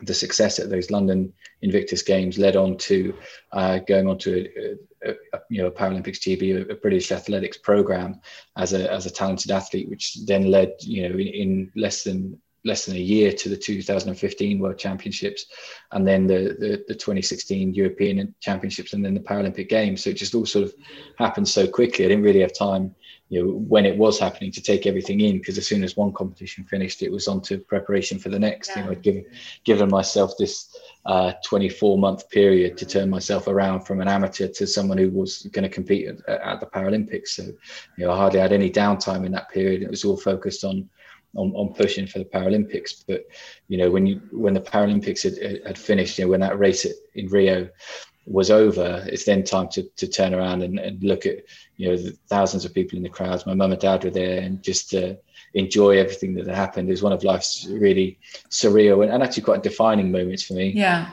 the 0.02 0.14
success 0.14 0.58
at 0.58 0.70
those 0.70 0.90
London 0.90 1.32
Invictus 1.62 2.02
Games 2.02 2.38
led 2.38 2.56
on 2.56 2.76
to 2.78 3.14
uh, 3.52 3.78
going 3.78 4.08
on 4.08 4.18
to 4.18 4.48
a, 4.56 5.10
a, 5.10 5.14
a, 5.32 5.40
you 5.48 5.62
know 5.62 5.68
a 5.68 5.72
Paralympics 5.72 6.20
GB, 6.20 6.70
a, 6.70 6.74
British 6.74 7.12
athletics 7.12 7.56
program 7.56 8.20
as 8.56 8.72
a 8.72 8.90
as 8.92 9.06
a 9.06 9.10
talented 9.10 9.50
athlete, 9.50 9.88
which 9.88 10.18
then 10.26 10.50
led 10.50 10.72
you 10.80 11.08
know 11.08 11.14
in, 11.14 11.28
in 11.28 11.72
less 11.76 12.02
than 12.02 12.40
less 12.64 12.86
than 12.86 12.96
a 12.96 13.00
year 13.00 13.32
to 13.32 13.48
the 13.48 13.56
2015 13.56 14.58
World 14.58 14.78
Championships, 14.78 15.46
and 15.90 16.06
then 16.06 16.26
the, 16.26 16.56
the, 16.58 16.84
the 16.88 16.94
2016 16.94 17.74
European 17.74 18.34
Championships, 18.40 18.92
and 18.92 19.04
then 19.04 19.14
the 19.14 19.20
Paralympic 19.20 19.68
Games. 19.68 20.04
So 20.04 20.10
it 20.10 20.16
just 20.16 20.34
all 20.34 20.46
sort 20.46 20.66
of 20.66 20.74
happened 21.18 21.48
so 21.48 21.66
quickly. 21.66 22.04
I 22.04 22.08
didn't 22.08 22.24
really 22.24 22.40
have 22.40 22.54
time, 22.54 22.94
you 23.32 23.42
know, 23.42 23.50
when 23.50 23.86
it 23.86 23.96
was 23.96 24.18
happening 24.18 24.52
to 24.52 24.60
take 24.60 24.86
everything 24.86 25.20
in 25.20 25.38
because 25.38 25.56
as 25.56 25.66
soon 25.66 25.82
as 25.82 25.96
one 25.96 26.12
competition 26.12 26.64
finished, 26.64 27.00
it 27.00 27.10
was 27.10 27.28
on 27.28 27.40
to 27.40 27.56
preparation 27.56 28.18
for 28.18 28.28
the 28.28 28.38
next. 28.38 28.68
Yeah. 28.68 28.80
You 28.80 28.84
know, 28.84 28.90
I'd 28.90 29.00
given 29.00 29.24
given 29.64 29.88
myself 29.88 30.34
this 30.38 30.76
uh, 31.06 31.32
24 31.42 31.96
month 31.96 32.28
period 32.28 32.76
to 32.76 32.84
turn 32.84 33.08
myself 33.08 33.46
around 33.46 33.86
from 33.86 34.02
an 34.02 34.08
amateur 34.08 34.48
to 34.48 34.66
someone 34.66 34.98
who 34.98 35.08
was 35.08 35.48
going 35.50 35.62
to 35.62 35.70
compete 35.70 36.08
at, 36.08 36.28
at 36.28 36.60
the 36.60 36.66
Paralympics. 36.66 37.28
So, 37.28 37.44
you 37.96 38.04
know, 38.04 38.12
I 38.12 38.16
hardly 38.16 38.38
had 38.38 38.52
any 38.52 38.70
downtime 38.70 39.24
in 39.24 39.32
that 39.32 39.48
period. 39.48 39.80
It 39.80 39.88
was 39.88 40.04
all 40.04 40.18
focused 40.18 40.62
on 40.62 40.90
on, 41.34 41.52
on 41.52 41.72
pushing 41.72 42.06
for 42.06 42.18
the 42.18 42.26
Paralympics. 42.26 43.02
But 43.08 43.24
you 43.68 43.78
know, 43.78 43.90
when 43.90 44.06
you 44.06 44.20
when 44.30 44.52
the 44.52 44.60
Paralympics 44.60 45.22
had, 45.22 45.66
had 45.66 45.78
finished, 45.78 46.18
you 46.18 46.26
know, 46.26 46.32
when 46.32 46.40
that 46.40 46.58
race 46.58 46.86
in 47.14 47.28
Rio 47.28 47.70
was 48.26 48.50
over, 48.50 49.04
it's 49.06 49.24
then 49.24 49.42
time 49.42 49.68
to, 49.68 49.82
to 49.96 50.06
turn 50.06 50.34
around 50.34 50.62
and, 50.62 50.78
and 50.78 51.02
look 51.02 51.26
at 51.26 51.38
you 51.76 51.88
know 51.88 52.02
thousands 52.28 52.64
of 52.64 52.74
people 52.74 52.96
in 52.96 53.02
the 53.02 53.08
crowds. 53.08 53.46
My 53.46 53.54
mum 53.54 53.72
and 53.72 53.80
dad 53.80 54.04
were 54.04 54.10
there, 54.10 54.40
and 54.40 54.62
just 54.62 54.94
uh, 54.94 55.14
enjoy 55.54 55.98
everything 55.98 56.34
that 56.34 56.46
had 56.46 56.54
happened. 56.54 56.88
It 56.88 56.92
was 56.92 57.02
one 57.02 57.12
of 57.12 57.24
life's 57.24 57.66
really 57.66 58.18
surreal 58.50 59.02
and, 59.02 59.12
and 59.12 59.22
actually 59.22 59.42
quite 59.42 59.62
defining 59.62 60.12
moments 60.12 60.44
for 60.44 60.54
me. 60.54 60.70
Yeah, 60.70 61.10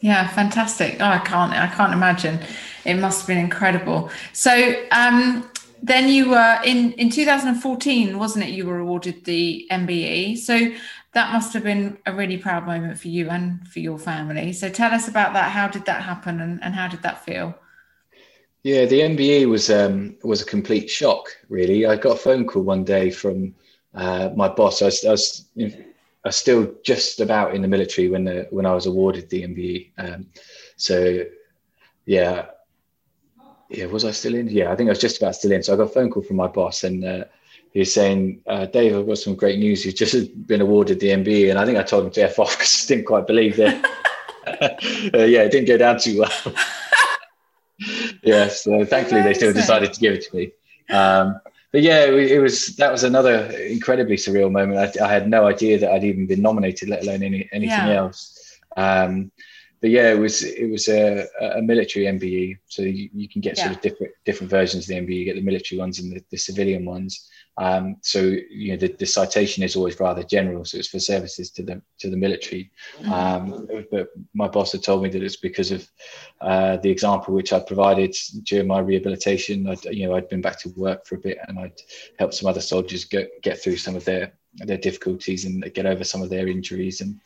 yeah, 0.00 0.28
fantastic. 0.28 0.96
Oh, 1.00 1.06
I 1.06 1.18
can't, 1.18 1.52
I 1.52 1.68
can't 1.68 1.92
imagine. 1.92 2.40
It 2.84 2.94
must 2.94 3.20
have 3.20 3.28
been 3.28 3.38
incredible. 3.38 4.10
So, 4.32 4.84
um, 4.90 5.48
then 5.82 6.08
you 6.08 6.30
were 6.30 6.60
in 6.64 6.92
in 6.94 7.08
2014 7.10 8.18
wasn't 8.18 8.44
it 8.44 8.50
you 8.50 8.66
were 8.66 8.78
awarded 8.78 9.24
the 9.24 9.64
mbe 9.70 10.36
so 10.36 10.58
that 11.14 11.32
must 11.32 11.52
have 11.54 11.64
been 11.64 11.98
a 12.06 12.12
really 12.12 12.36
proud 12.36 12.66
moment 12.66 12.98
for 12.98 13.08
you 13.08 13.30
and 13.30 13.66
for 13.68 13.80
your 13.80 13.98
family. 13.98 14.52
So 14.52 14.68
tell 14.68 14.92
us 14.92 15.08
about 15.08 15.32
that. 15.32 15.50
How 15.52 15.68
did 15.68 15.84
that 15.86 16.02
happen 16.02 16.40
and, 16.40 16.62
and 16.62 16.74
how 16.74 16.88
did 16.88 17.02
that 17.02 17.24
feel? 17.24 17.54
Yeah 18.64 18.84
the 18.86 19.00
mbe 19.00 19.48
was 19.48 19.70
um, 19.70 20.16
was 20.22 20.42
a 20.42 20.44
complete 20.44 20.90
shock 20.90 21.28
really. 21.48 21.86
I 21.86 21.96
got 21.96 22.16
a 22.16 22.20
phone 22.20 22.46
call 22.46 22.62
one 22.62 22.84
day 22.84 23.10
from 23.10 23.54
uh, 23.94 24.30
my 24.36 24.48
boss. 24.48 24.82
I 24.82 24.86
was, 24.86 25.04
I 25.04 25.10
was, 25.10 25.44
I 25.58 25.72
was 26.24 26.36
still 26.36 26.74
just 26.84 27.20
about 27.20 27.54
in 27.54 27.62
the 27.62 27.68
military 27.68 28.08
when 28.08 28.24
the 28.24 28.46
when 28.50 28.66
i 28.66 28.74
was 28.74 28.86
awarded 28.86 29.30
the 29.30 29.42
mbe 29.42 29.90
um, 29.98 30.26
so 30.76 31.24
yeah. 32.08 32.46
Yeah, 33.70 33.84
was 33.84 34.06
I 34.06 34.12
still 34.12 34.34
in? 34.34 34.48
Yeah, 34.48 34.72
I 34.72 34.76
think 34.76 34.88
I 34.88 34.92
was 34.92 34.98
just 34.98 35.18
about 35.18 35.34
still 35.34 35.52
in. 35.52 35.62
So 35.62 35.74
I 35.74 35.76
got 35.76 35.82
a 35.82 35.88
phone 35.88 36.10
call 36.10 36.22
from 36.22 36.36
my 36.36 36.46
boss, 36.46 36.84
and 36.84 37.04
uh, 37.04 37.24
he 37.72 37.80
was 37.80 37.92
saying, 37.92 38.40
uh, 38.46 38.66
"Dave, 38.66 38.96
I've 38.96 39.06
got 39.06 39.18
some 39.18 39.34
great 39.34 39.58
news. 39.58 39.84
You've 39.84 39.94
just 39.94 40.46
been 40.46 40.60
awarded 40.60 41.00
the 41.00 41.10
MBE." 41.10 41.50
And 41.50 41.58
I 41.58 41.64
think 41.64 41.78
I 41.78 41.82
told 41.82 42.04
him 42.04 42.10
to 42.12 42.22
f 42.22 42.38
off 42.38 42.52
because 42.58 42.84
I 42.84 42.94
didn't 42.94 43.06
quite 43.06 43.26
believe 43.26 43.58
it. 43.58 43.84
uh, 45.14 45.24
yeah, 45.24 45.42
it 45.42 45.52
didn't 45.52 45.68
go 45.68 45.76
down 45.76 45.98
too 45.98 46.20
well. 46.20 46.54
yeah, 48.22 48.48
so 48.48 48.84
thankfully 48.84 49.22
they 49.22 49.34
still 49.34 49.52
decided 49.52 49.92
to 49.92 50.00
give 50.00 50.14
it 50.14 50.22
to 50.22 50.36
me. 50.36 50.52
Um, 50.90 51.40
but 51.70 51.82
yeah, 51.82 52.04
it, 52.04 52.32
it, 52.32 52.40
was 52.40 52.76
that 52.76 52.90
was 52.90 53.04
another 53.04 53.44
incredibly 53.50 54.16
surreal 54.16 54.50
moment. 54.50 54.96
I, 54.98 55.04
I, 55.04 55.08
had 55.12 55.28
no 55.28 55.46
idea 55.46 55.78
that 55.78 55.90
I'd 55.90 56.04
even 56.04 56.26
been 56.26 56.40
nominated, 56.40 56.88
let 56.88 57.02
alone 57.02 57.22
any, 57.22 57.48
anything 57.52 57.68
yeah. 57.68 57.92
else. 57.92 58.58
Um, 58.76 59.30
but 59.80 59.90
yeah, 59.90 60.10
it 60.10 60.18
was 60.18 60.42
it 60.42 60.70
was 60.70 60.88
a, 60.88 61.26
a 61.40 61.62
military 61.62 62.06
MBE, 62.06 62.58
so 62.66 62.82
you, 62.82 63.08
you 63.12 63.28
can 63.28 63.40
get 63.40 63.56
yeah. 63.56 63.64
sort 63.64 63.76
of 63.76 63.82
different 63.82 64.12
different 64.24 64.50
versions 64.50 64.84
of 64.84 64.88
the 64.88 65.00
MBE. 65.00 65.18
You 65.18 65.24
get 65.24 65.36
the 65.36 65.42
military 65.42 65.78
ones 65.78 65.98
and 65.98 66.12
the, 66.12 66.24
the 66.30 66.36
civilian 66.36 66.84
ones. 66.84 67.28
Um, 67.58 67.96
so 68.02 68.20
you 68.20 68.72
know 68.72 68.76
the, 68.76 68.88
the, 68.88 69.06
citation 69.06 69.62
is 69.64 69.76
always 69.76 69.98
rather 69.98 70.22
general, 70.22 70.64
so 70.64 70.78
it's 70.78 70.88
for 70.88 70.98
services 70.98 71.50
to 71.52 71.62
the 71.62 71.82
to 71.98 72.10
the 72.10 72.16
military. 72.16 72.70
Mm-hmm. 73.00 73.12
Um, 73.12 73.68
but 73.90 74.08
my 74.34 74.48
boss 74.48 74.72
had 74.72 74.82
told 74.82 75.02
me 75.02 75.10
that 75.10 75.22
it's 75.22 75.36
because 75.36 75.70
of 75.70 75.88
uh, 76.40 76.76
the 76.78 76.90
example 76.90 77.34
which 77.34 77.52
I 77.52 77.60
provided 77.60 78.14
during 78.44 78.66
my 78.66 78.80
rehabilitation. 78.80 79.68
I'd, 79.68 79.84
you 79.84 80.06
know 80.06 80.16
I'd 80.16 80.28
been 80.28 80.40
back 80.40 80.58
to 80.60 80.70
work 80.70 81.06
for 81.06 81.16
a 81.16 81.20
bit, 81.20 81.38
and 81.46 81.58
I'd 81.58 81.80
helped 82.18 82.34
some 82.34 82.48
other 82.48 82.60
soldiers 82.60 83.04
get 83.04 83.30
get 83.42 83.62
through 83.62 83.76
some 83.76 83.94
of 83.94 84.04
their 84.04 84.32
their 84.54 84.78
difficulties 84.78 85.44
and 85.44 85.72
get 85.74 85.86
over 85.86 86.04
some 86.04 86.22
of 86.22 86.30
their 86.30 86.48
injuries 86.48 87.00
and 87.00 87.20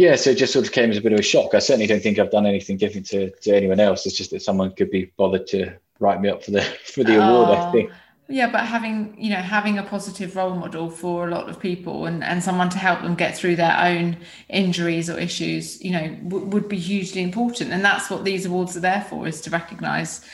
yeah, 0.00 0.16
so 0.16 0.30
it 0.30 0.38
just 0.38 0.54
sort 0.54 0.66
of 0.66 0.72
came 0.72 0.90
as 0.90 0.96
a 0.96 1.02
bit 1.02 1.12
of 1.12 1.18
a 1.18 1.22
shock. 1.22 1.54
I 1.54 1.58
certainly 1.58 1.86
don't 1.86 2.02
think 2.02 2.18
I've 2.18 2.30
done 2.30 2.46
anything 2.46 2.78
different 2.78 3.06
to, 3.08 3.30
to 3.30 3.54
anyone 3.54 3.80
else. 3.80 4.06
It's 4.06 4.16
just 4.16 4.30
that 4.30 4.40
someone 4.40 4.72
could 4.72 4.90
be 4.90 5.12
bothered 5.18 5.46
to 5.48 5.74
write 5.98 6.22
me 6.22 6.30
up 6.30 6.42
for 6.42 6.52
the 6.52 6.62
for 6.84 7.04
the 7.04 7.16
award. 7.16 7.50
I 7.50 7.68
oh, 7.68 7.72
think. 7.72 7.90
Yeah, 8.26 8.50
but 8.50 8.64
having 8.64 9.14
you 9.18 9.28
know 9.28 9.42
having 9.42 9.76
a 9.76 9.82
positive 9.82 10.36
role 10.36 10.54
model 10.54 10.88
for 10.88 11.28
a 11.28 11.30
lot 11.30 11.50
of 11.50 11.60
people 11.60 12.06
and 12.06 12.24
and 12.24 12.42
someone 12.42 12.70
to 12.70 12.78
help 12.78 13.02
them 13.02 13.14
get 13.14 13.36
through 13.36 13.56
their 13.56 13.76
own 13.78 14.16
injuries 14.48 15.10
or 15.10 15.18
issues, 15.18 15.84
you 15.84 15.90
know, 15.90 16.16
w- 16.28 16.46
would 16.46 16.68
be 16.68 16.78
hugely 16.78 17.22
important. 17.22 17.70
And 17.70 17.84
that's 17.84 18.08
what 18.08 18.24
these 18.24 18.46
awards 18.46 18.74
are 18.78 18.80
there 18.80 19.06
for: 19.10 19.28
is 19.28 19.42
to 19.42 19.50
recognise 19.50 20.24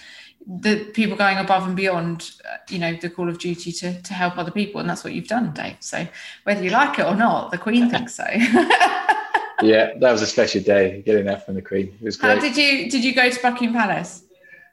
the 0.47 0.85
people 0.95 1.17
going 1.17 1.39
above 1.39 1.67
and 1.67 1.75
beyond, 1.75 2.31
uh, 2.49 2.59
you 2.69 2.79
know, 2.79 2.95
the 2.95 3.11
call 3.11 3.29
of 3.29 3.41
duty 3.41 3.73
to 3.73 4.01
to 4.01 4.15
help 4.15 4.39
other 4.39 4.53
people. 4.53 4.81
And 4.81 4.89
that's 4.89 5.03
what 5.03 5.13
you've 5.13 5.27
done, 5.27 5.53
Dave. 5.55 5.79
So 5.81 6.07
whether 6.45 6.63
you 6.63 6.71
like 6.71 7.01
it 7.01 7.05
or 7.05 7.17
not, 7.17 7.51
the 7.51 7.59
Queen 7.59 7.91
thinks 7.95 8.15
so. 8.15 8.27
yeah, 9.63 9.95
that 9.99 10.13
was 10.13 10.23
a 10.23 10.27
special 10.27 10.63
day 10.63 11.03
getting 11.05 11.27
that 11.27 11.45
from 11.45 11.55
the 11.55 11.63
Queen. 11.63 11.97
It 12.01 12.05
was 12.05 12.17
great. 12.17 12.35
How 12.35 12.41
did 12.41 12.57
you 12.57 12.91
did 12.91 13.05
you 13.05 13.15
go 13.15 13.31
to 13.31 13.43
Buckingham 13.43 13.75
Palace? 13.75 14.23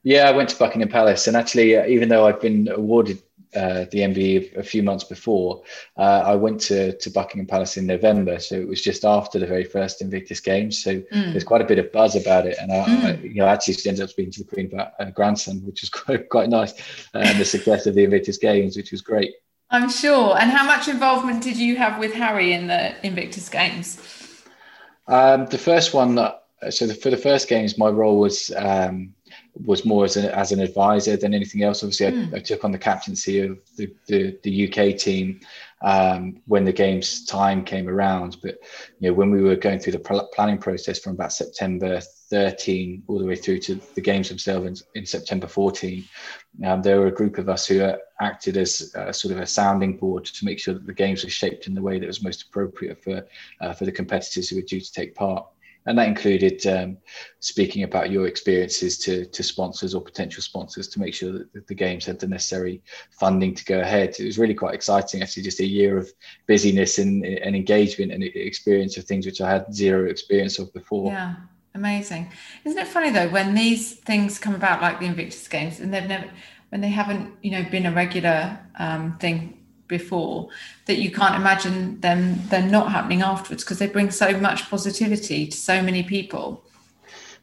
Yeah, 0.04 0.28
I 0.28 0.32
went 0.32 0.50
to 0.50 0.58
Buckingham 0.58 0.90
Palace, 0.90 1.28
and 1.28 1.38
actually, 1.38 1.78
uh, 1.78 1.86
even 1.86 2.10
though 2.10 2.28
I'd 2.28 2.42
been 2.42 2.68
awarded 2.68 3.24
uh, 3.56 3.86
the 3.92 4.00
MBE 4.00 4.58
a 4.58 4.64
few 4.64 4.84
months 4.84 5.04
before, 5.04 5.64
uh, 5.98 6.24
I 6.26 6.36
went 6.36 6.60
to, 6.62 6.98
to 6.98 7.10
Buckingham 7.10 7.46
Palace 7.46 7.78
in 7.78 7.86
November. 7.86 8.40
So 8.40 8.56
it 8.56 8.68
was 8.68 8.82
just 8.82 9.06
after 9.06 9.40
the 9.40 9.46
very 9.46 9.64
first 9.64 10.02
Invictus 10.02 10.40
Games. 10.40 10.84
So 10.84 10.96
mm. 10.96 11.32
there's 11.32 11.44
quite 11.44 11.62
a 11.62 11.66
bit 11.66 11.80
of 11.80 11.92
buzz 11.92 12.16
about 12.16 12.48
it. 12.48 12.58
And 12.60 12.72
I, 12.72 12.86
mm. 12.86 13.06
I 13.06 13.14
you 13.22 13.36
know, 13.36 13.48
actually 13.48 13.76
ended 13.86 14.04
up 14.04 14.10
speaking 14.10 14.32
to 14.34 14.44
the 14.44 14.50
Queen 14.50 14.68
about 14.74 14.94
a 15.00 15.12
grandson, 15.12 15.58
which 15.66 15.82
was 15.82 15.90
quite, 15.92 16.30
quite 16.30 16.50
nice, 16.50 16.74
and 17.14 17.40
the 17.40 17.46
success 17.46 17.86
of 17.86 17.96
the 17.96 18.04
Invictus 18.04 18.38
Games, 18.38 18.76
which 18.76 18.92
was 18.92 19.02
great. 19.02 19.34
I'm 19.70 19.90
sure. 19.90 20.38
And 20.38 20.52
how 20.52 20.66
much 20.66 20.88
involvement 20.88 21.44
did 21.44 21.58
you 21.58 21.76
have 21.78 22.00
with 22.00 22.14
Harry 22.14 22.54
in 22.54 22.68
the 22.68 22.94
Invictus 23.06 23.50
Games? 23.50 23.98
Um, 25.08 25.46
the 25.48 25.58
first 25.58 25.94
one, 25.94 26.16
so 26.70 26.88
the, 26.88 26.96
for 26.96 27.10
the 27.10 27.18
first 27.18 27.50
games, 27.50 27.78
my 27.78 27.90
role 27.90 28.20
was 28.20 28.52
um, 28.56 29.14
was 29.66 29.86
more 29.86 30.06
as, 30.06 30.18
a, 30.18 30.36
as 30.36 30.52
an 30.52 30.60
advisor 30.60 31.18
than 31.18 31.34
anything 31.34 31.64
else. 31.64 31.84
Obviously, 31.84 32.08
mm. 32.08 32.10
I, 32.10 32.26
hmm. 32.26 32.36
I, 32.36 32.40
took 32.40 32.64
on 32.64 32.72
the 32.72 32.78
captaincy 32.78 33.40
of 33.42 33.60
the, 33.78 33.94
the, 34.08 34.38
the 34.44 34.68
UK 34.68 34.98
team 34.98 35.42
um, 35.82 36.42
when 36.46 36.66
the 36.66 36.74
game's 36.74 37.26
time 37.26 37.64
came 37.64 37.88
around. 37.88 38.38
But 38.42 38.58
you 39.00 39.10
know, 39.10 39.14
when 39.14 39.32
we 39.32 39.42
were 39.42 39.56
going 39.56 39.80
through 39.80 39.94
the 39.94 40.28
planning 40.34 40.58
process 40.58 41.00
from 41.00 41.14
about 41.14 41.34
September 41.34 42.02
13 42.34 43.04
all 43.08 43.20
the 43.20 43.26
way 43.26 43.36
through 43.36 43.60
to 43.60 43.76
the 43.94 44.02
games 44.02 44.28
themselves 44.28 44.66
in, 44.66 45.02
in 45.02 45.06
September 45.06 45.46
14, 45.46 46.04
um, 46.66 46.82
there 46.82 47.00
were 47.00 47.06
a 47.06 47.14
group 47.14 47.38
of 47.38 47.48
us 47.48 47.68
who 47.68 47.94
acted 48.22 48.58
as 48.58 48.92
a, 48.96 49.14
sort 49.14 49.36
of 49.36 49.40
a 49.40 49.46
sounding 49.46 49.98
board 49.98 50.26
to 50.26 50.44
make 50.44 50.58
sure 50.60 50.74
that 50.74 50.88
the 50.88 50.94
games 50.94 51.24
were 51.24 51.30
shaped 51.30 51.68
in 51.68 51.76
the 51.76 51.82
way 51.82 52.00
that 52.00 52.08
was 52.08 52.24
most 52.24 52.42
appropriate 52.48 53.04
for 53.04 53.24
uh, 53.62 53.72
for 53.72 53.86
the 53.86 53.92
competitors 53.92 54.50
who 54.50 54.56
were 54.56 54.64
due 54.64 54.82
to 54.82 54.92
take 54.92 55.14
part 55.14 55.46
and 55.86 55.98
that 55.98 56.08
included 56.08 56.66
um, 56.66 56.98
speaking 57.40 57.84
about 57.84 58.10
your 58.10 58.28
experiences 58.28 58.98
to, 59.00 59.26
to 59.26 59.44
sponsors 59.44 59.94
or 59.94 60.02
potential 60.02 60.42
sponsors 60.42 60.88
to 60.88 61.00
make 61.00 61.14
sure 61.14 61.34
that 61.34 61.68
the 61.68 61.76
games 61.76 62.06
had 62.06 62.20
the 62.20 62.28
necessary 62.28 62.82
funding 63.12 63.54
to 63.54 63.66
go 63.66 63.82
ahead. 63.82 64.16
It 64.18 64.26
was 64.26 64.40
really 64.40 64.54
quite 64.54 64.74
exciting, 64.74 65.22
actually, 65.22 65.44
just 65.44 65.60
a 65.60 65.66
year 65.66 65.98
of 65.98 66.10
busyness 66.48 67.00
and, 67.00 67.26
and 67.26 67.56
engagement 67.56 68.14
and 68.14 68.24
experience 68.24 68.96
of 68.96 69.04
things 69.04 69.26
which 69.26 69.42
I 69.42 69.50
had 69.50 69.74
zero 69.74 70.10
experience 70.10 70.58
of 70.58 70.74
before. 70.74 71.12
Yeah, 71.12 71.36
amazing. 71.76 72.32
Isn't 72.66 72.80
it 72.80 72.88
funny 72.88 73.12
though 73.12 73.30
when 73.30 73.54
these 73.54 73.94
things 73.94 74.40
come 74.40 74.56
about, 74.56 74.82
like 74.82 75.00
the 75.00 75.06
Invictus 75.06 75.48
Games, 75.48 75.80
and 75.80 75.94
they've 75.94 76.08
never, 76.08 76.30
when 76.70 76.82
they 76.82 76.90
haven't, 76.90 77.34
you 77.42 77.52
know, 77.52 77.64
been 77.70 77.86
a 77.86 77.92
regular 77.92 78.60
um, 78.80 79.18
thing 79.18 79.64
before 79.88 80.50
that 80.86 80.98
you 80.98 81.12
can't 81.12 81.36
imagine 81.36 82.00
them 82.02 82.40
they're 82.50 82.62
not 82.62 82.92
happening 82.92 83.22
afterwards 83.22 83.64
because 83.64 83.80
they 83.80 83.88
bring 83.88 84.10
so 84.10 84.38
much 84.40 84.70
positivity 84.70 85.48
to 85.48 85.56
so 85.56 85.82
many 85.82 86.04
people 86.04 86.64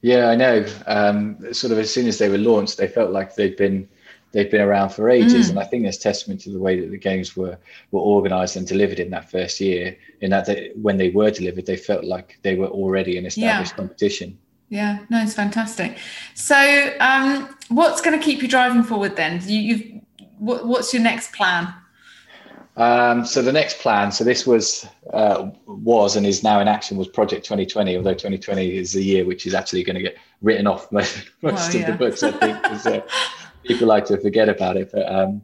yeah 0.02 0.28
i 0.28 0.34
know 0.34 0.66
um, 0.86 1.36
sort 1.52 1.72
of 1.72 1.78
as 1.78 1.92
soon 1.92 2.06
as 2.06 2.18
they 2.18 2.28
were 2.28 2.38
launched 2.38 2.76
they 2.78 2.88
felt 2.88 3.12
like 3.12 3.34
they'd 3.34 3.56
been 3.56 3.88
they've 4.32 4.50
been 4.50 4.60
around 4.60 4.90
for 4.90 5.08
ages 5.08 5.46
mm. 5.46 5.50
and 5.50 5.58
i 5.58 5.64
think 5.64 5.82
there's 5.82 5.98
testament 5.98 6.40
to 6.40 6.50
the 6.50 6.58
way 6.58 6.80
that 6.80 6.90
the 6.90 6.98
games 6.98 7.36
were 7.36 7.56
were 7.90 8.00
organized 8.00 8.56
and 8.56 8.66
delivered 8.66 8.98
in 8.98 9.10
that 9.10 9.30
first 9.30 9.60
year 9.60 9.96
in 10.20 10.30
that 10.30 10.46
they, 10.46 10.70
when 10.74 10.96
they 10.96 11.10
were 11.10 11.30
delivered 11.30 11.66
they 11.66 11.76
felt 11.76 12.04
like 12.04 12.38
they 12.42 12.54
were 12.54 12.68
already 12.68 13.16
an 13.18 13.26
established 13.26 13.72
yeah. 13.72 13.76
competition 13.76 14.38
yeah 14.68 14.98
no 15.10 15.22
it's 15.22 15.34
fantastic 15.34 15.98
so 16.34 16.94
um, 17.00 17.56
what's 17.68 18.00
going 18.00 18.18
to 18.18 18.24
keep 18.24 18.42
you 18.42 18.48
driving 18.48 18.82
forward 18.82 19.16
then 19.16 19.40
you, 19.44 19.60
you've 19.60 20.00
what, 20.38 20.66
what's 20.66 20.92
your 20.94 21.02
next 21.02 21.32
plan 21.32 21.72
Um, 22.76 23.26
so 23.26 23.42
the 23.42 23.52
next 23.52 23.80
plan, 23.80 24.10
so 24.10 24.24
this 24.24 24.46
was 24.46 24.86
uh, 25.12 25.50
was 25.66 26.16
and 26.16 26.24
is 26.24 26.42
now 26.42 26.60
in 26.60 26.68
action 26.68 26.96
was 26.96 27.08
Project 27.08 27.44
2020. 27.44 27.96
Although 27.96 28.14
2020 28.14 28.76
is 28.76 28.92
the 28.92 29.02
year 29.02 29.26
which 29.26 29.44
is 29.44 29.54
actually 29.54 29.82
going 29.82 29.96
to 29.96 30.02
get 30.02 30.16
written 30.40 30.66
off 30.66 30.90
most, 30.92 31.28
most 31.42 31.54
well, 31.54 31.68
of 31.68 31.74
yeah. 31.74 31.90
the 31.90 31.96
books, 31.98 32.22
I 32.22 32.30
think, 32.30 33.04
people 33.70 33.87
like 33.87 34.04
to 34.06 34.20
forget 34.20 34.48
about 34.48 34.76
it. 34.76 34.90
But 34.92 35.11
um, 35.12 35.42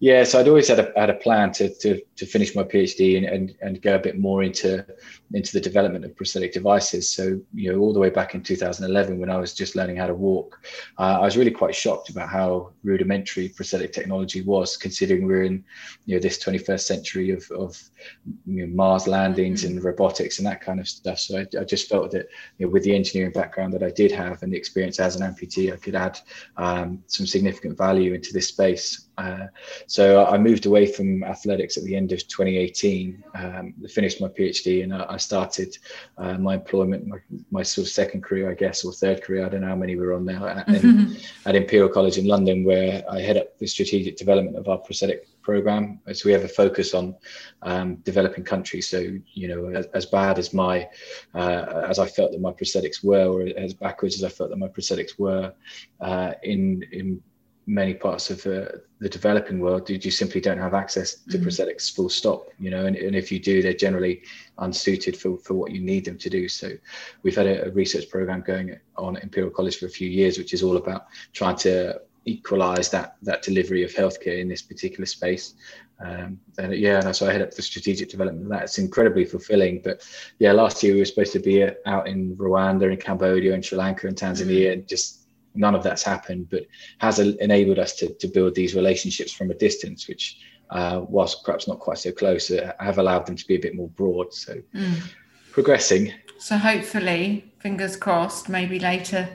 yeah, 0.00 0.24
so 0.24 0.40
I'd 0.40 0.48
always 0.48 0.68
had 0.68 0.80
a 0.80 0.92
had 0.96 1.10
a 1.10 1.14
plan 1.14 1.52
to 1.52 1.72
to, 1.82 2.00
to 2.18 2.26
finish 2.26 2.54
my 2.54 2.64
PhD 2.64 3.16
and, 3.16 3.26
and 3.26 3.54
and 3.62 3.80
go 3.80 3.94
a 3.94 3.98
bit 3.98 4.18
more 4.18 4.42
into 4.42 4.84
into 5.32 5.52
the 5.52 5.60
development 5.60 6.04
of 6.04 6.16
prosthetic 6.16 6.52
devices. 6.52 7.08
So 7.08 7.40
you 7.54 7.72
know, 7.72 7.78
all 7.78 7.92
the 7.92 8.00
way 8.00 8.10
back 8.10 8.34
in 8.34 8.42
2011, 8.42 9.18
when 9.18 9.30
I 9.30 9.36
was 9.36 9.54
just 9.54 9.76
learning 9.76 9.96
how 9.96 10.08
to 10.08 10.14
walk, 10.14 10.60
uh, 10.98 11.18
I 11.20 11.24
was 11.24 11.36
really 11.36 11.52
quite 11.52 11.74
shocked 11.74 12.10
about 12.10 12.28
how 12.28 12.72
rudimentary 12.82 13.48
prosthetic 13.50 13.92
technology 13.92 14.42
was, 14.42 14.76
considering 14.76 15.26
we're 15.26 15.44
in 15.44 15.64
you 16.06 16.16
know 16.16 16.20
this 16.20 16.42
21st 16.42 16.80
century 16.80 17.30
of 17.30 17.48
of 17.52 17.80
you 18.46 18.66
know, 18.66 18.74
Mars 18.74 19.06
landings 19.06 19.64
and 19.64 19.82
robotics 19.82 20.38
and 20.38 20.46
that 20.46 20.60
kind 20.60 20.80
of 20.80 20.88
stuff. 20.88 21.20
So 21.20 21.38
I, 21.38 21.46
I 21.60 21.64
just 21.64 21.88
felt 21.88 22.10
that 22.10 22.26
you 22.58 22.66
know, 22.66 22.72
with 22.72 22.82
the 22.82 22.94
engineering 22.94 23.32
background 23.32 23.72
that 23.74 23.82
I 23.82 23.90
did 23.90 24.10
have 24.12 24.42
and 24.42 24.52
the 24.52 24.56
experience 24.56 24.98
as 24.98 25.14
an 25.14 25.22
amputee, 25.22 25.72
I 25.72 25.76
could 25.76 25.94
add 25.94 26.18
um, 26.56 27.02
some 27.06 27.26
significant 27.26 27.78
value 27.78 28.14
into 28.14 28.32
this 28.32 28.48
space. 28.48 29.08
Uh, 29.18 29.46
so 29.86 30.24
I 30.26 30.38
moved 30.38 30.66
away 30.66 30.86
from 30.86 31.24
athletics 31.24 31.76
at 31.76 31.84
the 31.84 31.96
end 31.96 32.07
of 32.12 32.26
2018, 32.28 33.24
um, 33.34 33.74
finished 33.88 34.20
my 34.20 34.28
PhD, 34.28 34.82
and 34.82 34.94
I, 34.94 35.06
I 35.10 35.16
started 35.16 35.76
uh, 36.16 36.38
my 36.38 36.54
employment, 36.54 37.06
my, 37.06 37.18
my, 37.50 37.62
sort 37.62 37.86
of 37.86 37.92
second 37.92 38.22
career, 38.22 38.50
I 38.50 38.54
guess, 38.54 38.84
or 38.84 38.92
third 38.92 39.22
career. 39.22 39.44
I 39.46 39.48
don't 39.48 39.62
know 39.62 39.68
how 39.68 39.76
many 39.76 39.96
we're 39.96 40.14
on 40.14 40.24
now 40.24 40.46
at, 40.46 40.66
mm-hmm. 40.66 41.14
at 41.48 41.54
Imperial 41.54 41.88
College 41.88 42.18
in 42.18 42.26
London, 42.26 42.64
where 42.64 43.04
I 43.10 43.20
head 43.20 43.36
up 43.36 43.58
the 43.58 43.66
strategic 43.66 44.16
development 44.16 44.56
of 44.56 44.68
our 44.68 44.78
prosthetic 44.78 45.28
program. 45.48 45.98
So 46.12 46.26
we 46.26 46.32
have 46.32 46.44
a 46.44 46.48
focus 46.62 46.92
on 46.92 47.16
um, 47.62 47.96
developing 48.10 48.44
countries. 48.44 48.86
So 48.88 48.98
you 49.32 49.48
know, 49.48 49.60
as, 49.78 49.86
as 49.94 50.06
bad 50.06 50.38
as 50.38 50.52
my 50.52 50.86
uh, 51.34 51.84
as 51.88 51.98
I 51.98 52.06
felt 52.06 52.32
that 52.32 52.40
my 52.40 52.52
prosthetics 52.52 53.02
were, 53.02 53.26
or 53.26 53.48
as 53.56 53.72
backwards 53.72 54.14
as 54.16 54.24
I 54.24 54.28
felt 54.28 54.50
that 54.50 54.58
my 54.58 54.68
prosthetics 54.68 55.18
were 55.18 55.52
uh, 56.00 56.32
in 56.42 56.84
in 56.92 57.22
many 57.68 57.92
parts 57.92 58.30
of 58.30 58.38
uh, 58.46 58.64
the 58.98 59.08
developing 59.10 59.60
world 59.60 59.88
you 59.90 60.10
simply 60.10 60.40
don't 60.40 60.58
have 60.58 60.72
access 60.72 61.16
to 61.16 61.36
mm-hmm. 61.36 61.46
prosthetics 61.46 61.94
full 61.94 62.08
stop 62.08 62.48
you 62.58 62.70
know 62.70 62.86
and, 62.86 62.96
and, 62.96 63.14
if 63.14 63.30
you 63.30 63.38
do 63.38 63.60
they're 63.60 63.74
generally 63.74 64.22
unsuited 64.58 65.14
for, 65.14 65.36
for 65.38 65.52
what 65.52 65.70
you 65.70 65.80
need 65.80 66.02
them 66.02 66.16
to 66.16 66.30
do 66.30 66.48
so 66.48 66.70
we've 67.22 67.36
had 67.36 67.46
a, 67.46 67.66
a, 67.66 67.70
research 67.72 68.08
program 68.08 68.40
going 68.40 68.74
on 68.96 69.18
at 69.18 69.22
imperial 69.22 69.50
college 69.50 69.78
for 69.78 69.84
a 69.84 69.90
few 69.90 70.08
years 70.08 70.38
which 70.38 70.54
is 70.54 70.62
all 70.62 70.78
about 70.78 71.08
trying 71.34 71.56
to 71.56 72.00
equalize 72.24 72.88
that 72.90 73.16
that 73.20 73.42
delivery 73.42 73.84
of 73.84 73.92
healthcare 73.92 74.40
in 74.40 74.48
this 74.48 74.62
particular 74.62 75.04
space 75.04 75.54
um, 76.00 76.40
and 76.58 76.74
yeah 76.74 77.00
and 77.04 77.14
so 77.14 77.28
i 77.28 77.32
head 77.32 77.42
up 77.42 77.50
the 77.52 77.62
strategic 77.62 78.08
development 78.08 78.46
of 78.46 78.50
that 78.50 78.62
it's 78.62 78.78
incredibly 78.78 79.26
fulfilling 79.26 79.80
but 79.84 80.02
yeah 80.38 80.52
last 80.52 80.82
year 80.82 80.94
we 80.94 81.00
were 81.00 81.04
supposed 81.04 81.34
to 81.34 81.38
be 81.38 81.68
out 81.84 82.08
in 82.08 82.34
rwanda 82.36 82.90
and 82.90 83.00
cambodia 83.00 83.52
and 83.52 83.62
sri 83.62 83.76
lanka 83.76 84.06
and 84.06 84.16
tanzania 84.16 84.62
mm-hmm. 84.62 84.72
and 84.72 84.88
just 84.88 85.27
none 85.58 85.74
of 85.74 85.82
that's 85.82 86.02
happened, 86.02 86.48
but 86.50 86.66
has 86.98 87.18
enabled 87.18 87.78
us 87.78 87.94
to, 87.96 88.14
to 88.14 88.28
build 88.28 88.54
these 88.54 88.74
relationships 88.74 89.32
from 89.32 89.50
a 89.50 89.54
distance, 89.54 90.08
which, 90.08 90.38
uh, 90.70 91.02
whilst 91.08 91.44
perhaps 91.44 91.68
not 91.68 91.80
quite 91.80 91.98
so 91.98 92.12
close, 92.12 92.50
uh, 92.50 92.72
have 92.80 92.98
allowed 92.98 93.26
them 93.26 93.36
to 93.36 93.46
be 93.46 93.56
a 93.56 93.60
bit 93.60 93.74
more 93.74 93.88
broad. 93.88 94.32
So 94.32 94.54
mm. 94.74 95.02
progressing. 95.52 96.12
So 96.38 96.56
hopefully, 96.56 97.52
fingers 97.58 97.96
crossed, 97.96 98.48
maybe 98.48 98.78
later 98.78 99.28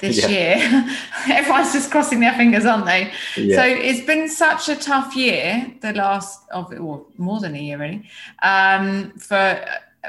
this 0.00 0.18
yeah. 0.28 0.56
year. 0.56 0.96
Everyone's 1.28 1.72
just 1.72 1.90
crossing 1.90 2.20
their 2.20 2.34
fingers, 2.34 2.64
aren't 2.64 2.86
they? 2.86 3.12
Yeah. 3.36 3.56
So 3.56 3.62
it's 3.64 4.06
been 4.06 4.28
such 4.28 4.68
a 4.68 4.76
tough 4.76 5.14
year, 5.14 5.72
the 5.80 5.92
last 5.92 6.40
of 6.50 6.72
it, 6.72 6.78
or 6.78 7.04
more 7.16 7.40
than 7.40 7.54
a 7.54 7.58
year 7.58 7.78
really, 7.78 8.08
um, 8.42 9.12
for 9.12 9.64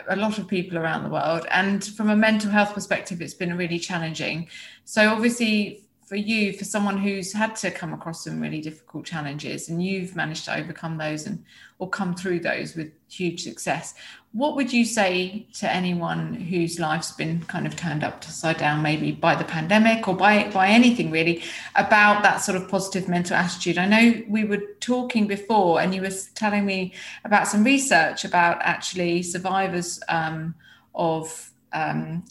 a 0.07 0.15
lot 0.15 0.37
of 0.37 0.47
people 0.47 0.77
around 0.77 1.03
the 1.03 1.09
world. 1.09 1.45
And 1.51 1.83
from 1.83 2.09
a 2.09 2.15
mental 2.15 2.51
health 2.51 2.73
perspective, 2.73 3.21
it's 3.21 3.33
been 3.33 3.57
really 3.57 3.79
challenging. 3.79 4.47
So, 4.85 5.09
obviously, 5.09 5.86
for 6.07 6.15
you, 6.15 6.53
for 6.53 6.63
someone 6.63 6.97
who's 6.97 7.33
had 7.33 7.53
to 7.57 7.69
come 7.69 7.93
across 7.93 8.23
some 8.23 8.39
really 8.39 8.61
difficult 8.61 9.05
challenges 9.05 9.67
and 9.67 9.83
you've 9.83 10.15
managed 10.15 10.45
to 10.45 10.55
overcome 10.55 10.97
those 10.97 11.27
and 11.27 11.43
or 11.79 11.89
come 11.89 12.15
through 12.15 12.39
those 12.39 12.75
with 12.75 12.93
huge 13.09 13.43
success, 13.43 13.93
what 14.31 14.55
would 14.55 14.71
you 14.71 14.85
say 14.85 15.45
to 15.53 15.69
anyone 15.69 16.33
whose 16.33 16.79
life's 16.79 17.11
been 17.11 17.41
kind 17.43 17.67
of 17.67 17.75
turned 17.75 18.05
upside 18.05 18.57
down, 18.57 18.81
maybe 18.81 19.11
by 19.11 19.35
the 19.35 19.43
pandemic 19.43 20.07
or 20.07 20.15
by 20.15 20.49
by 20.51 20.69
anything 20.69 21.11
really, 21.11 21.43
about 21.75 22.23
that 22.23 22.37
sort 22.37 22.55
of 22.55 22.69
positive 22.69 23.09
mental 23.09 23.35
attitude? 23.35 23.77
I 23.77 23.85
know 23.85 24.23
we 24.29 24.45
were 24.45 24.61
talking 24.79 25.27
before, 25.27 25.81
and 25.81 25.93
you 25.93 26.01
were 26.01 26.13
telling 26.35 26.65
me 26.65 26.93
about 27.25 27.49
some 27.49 27.65
research 27.65 28.23
about 28.23 28.59
actually 28.61 29.23
survivors 29.23 30.01
um, 30.07 30.55
of 30.95 31.51
um, 31.73 32.23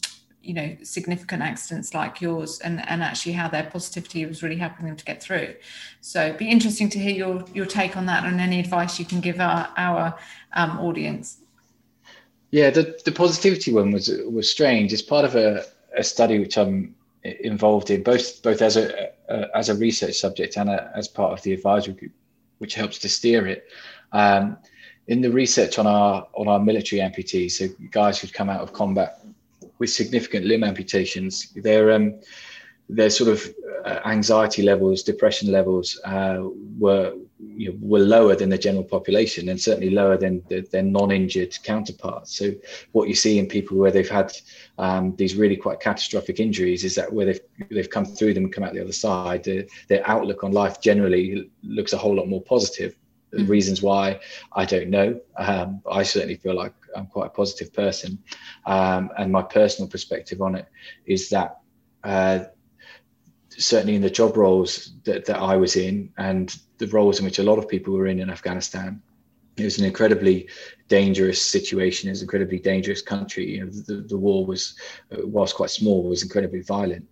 you 0.47 0.53
know 0.53 0.77
significant 0.81 1.43
accidents 1.43 1.93
like 1.93 2.21
yours 2.21 2.59
and 2.59 2.87
and 2.89 3.03
actually 3.03 3.33
how 3.33 3.49
their 3.49 3.63
positivity 3.63 4.25
was 4.25 4.41
really 4.41 4.55
helping 4.55 4.85
them 4.85 4.95
to 4.95 5.03
get 5.03 5.21
through. 5.21 5.53
So 5.99 6.27
it'd 6.27 6.37
be 6.37 6.49
interesting 6.49 6.89
to 6.89 6.99
hear 6.99 7.13
your 7.13 7.43
your 7.53 7.65
take 7.65 7.97
on 7.97 8.05
that 8.05 8.23
and 8.23 8.39
any 8.39 8.59
advice 8.59 8.97
you 8.97 9.05
can 9.05 9.19
give 9.19 9.41
our 9.41 9.69
our 9.75 10.17
um, 10.53 10.79
audience. 10.79 11.39
Yeah 12.51 12.69
the, 12.69 12.97
the 13.03 13.11
positivity 13.11 13.73
one 13.73 13.91
was 13.91 14.07
was 14.31 14.49
strange. 14.49 14.93
It's 14.93 15.01
part 15.01 15.25
of 15.25 15.35
a, 15.35 15.65
a 15.97 16.03
study 16.03 16.39
which 16.39 16.57
i'm 16.57 16.95
involved 17.23 17.89
in 17.89 18.03
both 18.03 18.41
both 18.41 18.61
as 18.61 18.77
a, 18.77 19.09
a 19.27 19.57
as 19.57 19.67
a 19.67 19.75
research 19.75 20.15
subject 20.15 20.55
and 20.55 20.69
a, 20.69 20.89
as 20.95 21.09
part 21.09 21.33
of 21.33 21.41
the 21.41 21.51
advisory 21.51 21.93
group 21.93 22.13
which 22.59 22.73
helps 22.73 22.97
to 22.99 23.09
steer 23.09 23.45
it. 23.45 23.67
Um, 24.13 24.57
in 25.07 25.21
the 25.21 25.31
research 25.31 25.77
on 25.77 25.87
our 25.87 26.27
on 26.33 26.47
our 26.47 26.59
military 26.59 27.01
amputees 27.01 27.51
so 27.51 27.67
guys 27.91 28.19
who'd 28.19 28.33
come 28.33 28.49
out 28.49 28.61
of 28.61 28.71
combat 28.71 29.19
with 29.79 29.89
significant 29.89 30.45
limb 30.45 30.63
amputations, 30.63 31.51
their 31.55 31.91
um, 31.91 32.19
their 32.89 33.09
sort 33.09 33.29
of 33.29 33.53
uh, 33.85 33.99
anxiety 34.05 34.61
levels, 34.61 35.03
depression 35.03 35.51
levels 35.51 35.99
uh, 36.05 36.39
were 36.79 37.13
you 37.39 37.69
know, 37.71 37.77
were 37.81 37.99
lower 37.99 38.35
than 38.35 38.49
the 38.49 38.57
general 38.57 38.83
population, 38.83 39.49
and 39.49 39.59
certainly 39.59 39.89
lower 39.89 40.17
than 40.17 40.43
the, 40.49 40.61
their 40.71 40.83
non-injured 40.83 41.57
counterparts. 41.63 42.35
So, 42.35 42.53
what 42.93 43.07
you 43.07 43.15
see 43.15 43.39
in 43.39 43.47
people 43.47 43.77
where 43.77 43.91
they've 43.91 44.09
had 44.09 44.33
um, 44.77 45.15
these 45.15 45.35
really 45.35 45.55
quite 45.55 45.79
catastrophic 45.79 46.39
injuries 46.39 46.83
is 46.83 46.95
that 46.95 47.11
where 47.11 47.25
they've 47.25 47.39
they've 47.69 47.89
come 47.89 48.05
through 48.05 48.33
them 48.33 48.45
and 48.45 48.53
come 48.53 48.63
out 48.63 48.73
the 48.73 48.81
other 48.81 48.91
side, 48.91 49.43
the, 49.43 49.67
their 49.87 50.07
outlook 50.09 50.43
on 50.43 50.51
life 50.51 50.81
generally 50.81 51.49
looks 51.63 51.93
a 51.93 51.97
whole 51.97 52.15
lot 52.15 52.27
more 52.27 52.41
positive. 52.41 52.95
The 53.31 53.39
mm. 53.39 53.49
reasons 53.49 53.81
why 53.81 54.19
I 54.53 54.65
don't 54.65 54.89
know. 54.89 55.19
Um, 55.37 55.81
I 55.89 56.03
certainly 56.03 56.35
feel 56.35 56.55
like 56.55 56.73
I'm 56.97 57.07
quite 57.07 57.27
a 57.27 57.29
positive 57.29 57.73
person, 57.73 58.19
um, 58.65 59.09
and 59.17 59.31
my 59.31 59.43
personal 59.43 59.89
perspective 59.89 60.41
on 60.41 60.55
it 60.55 60.67
is 61.05 61.29
that 61.29 61.59
uh, 62.03 62.45
certainly 63.49 63.95
in 63.95 64.01
the 64.01 64.09
job 64.09 64.37
roles 64.37 64.93
that, 65.05 65.25
that 65.25 65.37
I 65.37 65.55
was 65.55 65.75
in, 65.75 66.11
and 66.17 66.55
the 66.77 66.87
roles 66.87 67.19
in 67.19 67.25
which 67.25 67.39
a 67.39 67.43
lot 67.43 67.59
of 67.59 67.67
people 67.67 67.93
were 67.93 68.07
in 68.07 68.19
in 68.19 68.29
Afghanistan, 68.29 69.01
it 69.57 69.63
was 69.63 69.79
an 69.79 69.85
incredibly 69.85 70.47
dangerous 70.87 71.41
situation. 71.41 72.07
It 72.07 72.11
was 72.11 72.21
an 72.21 72.25
incredibly 72.25 72.59
dangerous 72.59 73.01
country. 73.01 73.55
You 73.55 73.65
know, 73.65 73.71
the, 73.71 73.95
the 74.07 74.17
war 74.17 74.45
was, 74.45 74.75
uh, 75.11 75.25
whilst 75.25 75.55
quite 75.55 75.71
small, 75.71 76.03
was 76.03 76.21
incredibly 76.21 76.61
violent. 76.61 77.05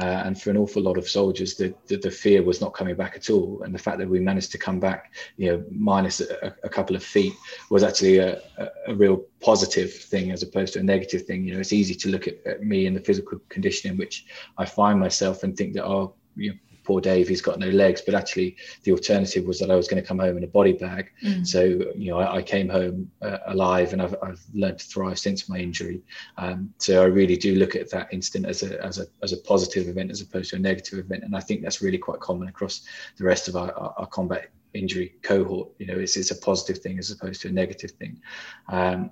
Uh, 0.00 0.22
and 0.24 0.40
for 0.40 0.50
an 0.50 0.56
awful 0.56 0.82
lot 0.82 0.98
of 0.98 1.08
soldiers, 1.08 1.54
the, 1.54 1.72
the, 1.86 1.96
the, 1.96 2.10
fear 2.10 2.42
was 2.42 2.60
not 2.60 2.74
coming 2.74 2.96
back 2.96 3.14
at 3.14 3.30
all. 3.30 3.62
And 3.62 3.72
the 3.72 3.78
fact 3.78 3.98
that 3.98 4.08
we 4.08 4.18
managed 4.18 4.50
to 4.52 4.58
come 4.58 4.80
back, 4.80 5.14
you 5.36 5.50
know, 5.50 5.64
minus 5.70 6.20
a, 6.20 6.54
a 6.64 6.68
couple 6.68 6.96
of 6.96 7.04
feet 7.04 7.34
was 7.70 7.84
actually 7.84 8.18
a, 8.18 8.40
a, 8.88 8.94
real 8.94 9.24
positive 9.40 9.92
thing 9.92 10.32
as 10.32 10.42
opposed 10.42 10.72
to 10.72 10.80
a 10.80 10.82
negative 10.82 11.22
thing. 11.24 11.44
You 11.44 11.54
know, 11.54 11.60
it's 11.60 11.72
easy 11.72 11.94
to 11.94 12.08
look 12.08 12.26
at, 12.26 12.44
at 12.46 12.64
me 12.64 12.86
and 12.86 12.96
the 12.96 13.00
physical 13.00 13.38
condition 13.48 13.92
in 13.92 13.96
which 13.96 14.26
I 14.58 14.64
find 14.64 14.98
myself 14.98 15.44
and 15.44 15.56
think 15.56 15.74
that, 15.74 15.86
oh, 15.86 16.14
you 16.34 16.50
know, 16.50 16.56
poor 16.84 17.00
Dave, 17.00 17.28
he's 17.28 17.42
got 17.42 17.58
no 17.58 17.68
legs. 17.68 18.02
But 18.02 18.14
actually, 18.14 18.56
the 18.84 18.92
alternative 18.92 19.44
was 19.44 19.58
that 19.60 19.70
I 19.70 19.76
was 19.76 19.88
going 19.88 20.02
to 20.02 20.06
come 20.06 20.18
home 20.18 20.36
in 20.36 20.44
a 20.44 20.48
body 20.48 20.72
bag. 20.72 21.12
Mm. 21.22 21.46
So, 21.46 21.62
you 21.62 22.10
know, 22.10 22.18
I, 22.18 22.36
I 22.36 22.42
came 22.42 22.68
home 22.68 23.10
uh, 23.20 23.38
alive 23.46 23.92
and 23.92 24.02
I've, 24.02 24.14
I've, 24.22 24.40
learned 24.54 24.78
to 24.80 24.86
thrive 24.86 25.18
since 25.18 25.48
my 25.48 25.58
injury. 25.58 26.02
Um, 26.36 26.72
so 26.78 27.02
I 27.02 27.06
really 27.06 27.36
do 27.36 27.54
look 27.54 27.74
at 27.74 27.90
that 27.90 28.08
incident 28.12 28.46
as 28.46 28.62
a, 28.62 28.84
as 28.84 28.98
a, 28.98 29.06
as 29.22 29.32
a 29.32 29.38
positive 29.38 29.88
event 29.88 30.10
as 30.10 30.20
opposed 30.20 30.50
to 30.50 30.56
a 30.56 30.58
negative 30.58 30.98
event. 30.98 31.24
And 31.24 31.34
I 31.34 31.40
think 31.40 31.62
that's 31.62 31.80
really 31.80 31.98
quite 31.98 32.20
common 32.20 32.48
across 32.48 32.82
the 33.16 33.24
rest 33.24 33.48
of 33.48 33.56
our, 33.56 33.72
our, 33.72 33.94
our 33.98 34.06
combat 34.06 34.50
injury 34.74 35.14
cohort. 35.22 35.68
You 35.78 35.86
know, 35.86 35.98
it's, 35.98 36.16
it's 36.16 36.30
a 36.30 36.36
positive 36.36 36.78
thing 36.78 36.98
as 36.98 37.10
opposed 37.10 37.40
to 37.42 37.48
a 37.48 37.52
negative 37.52 37.92
thing. 37.92 38.20
Um, 38.68 39.10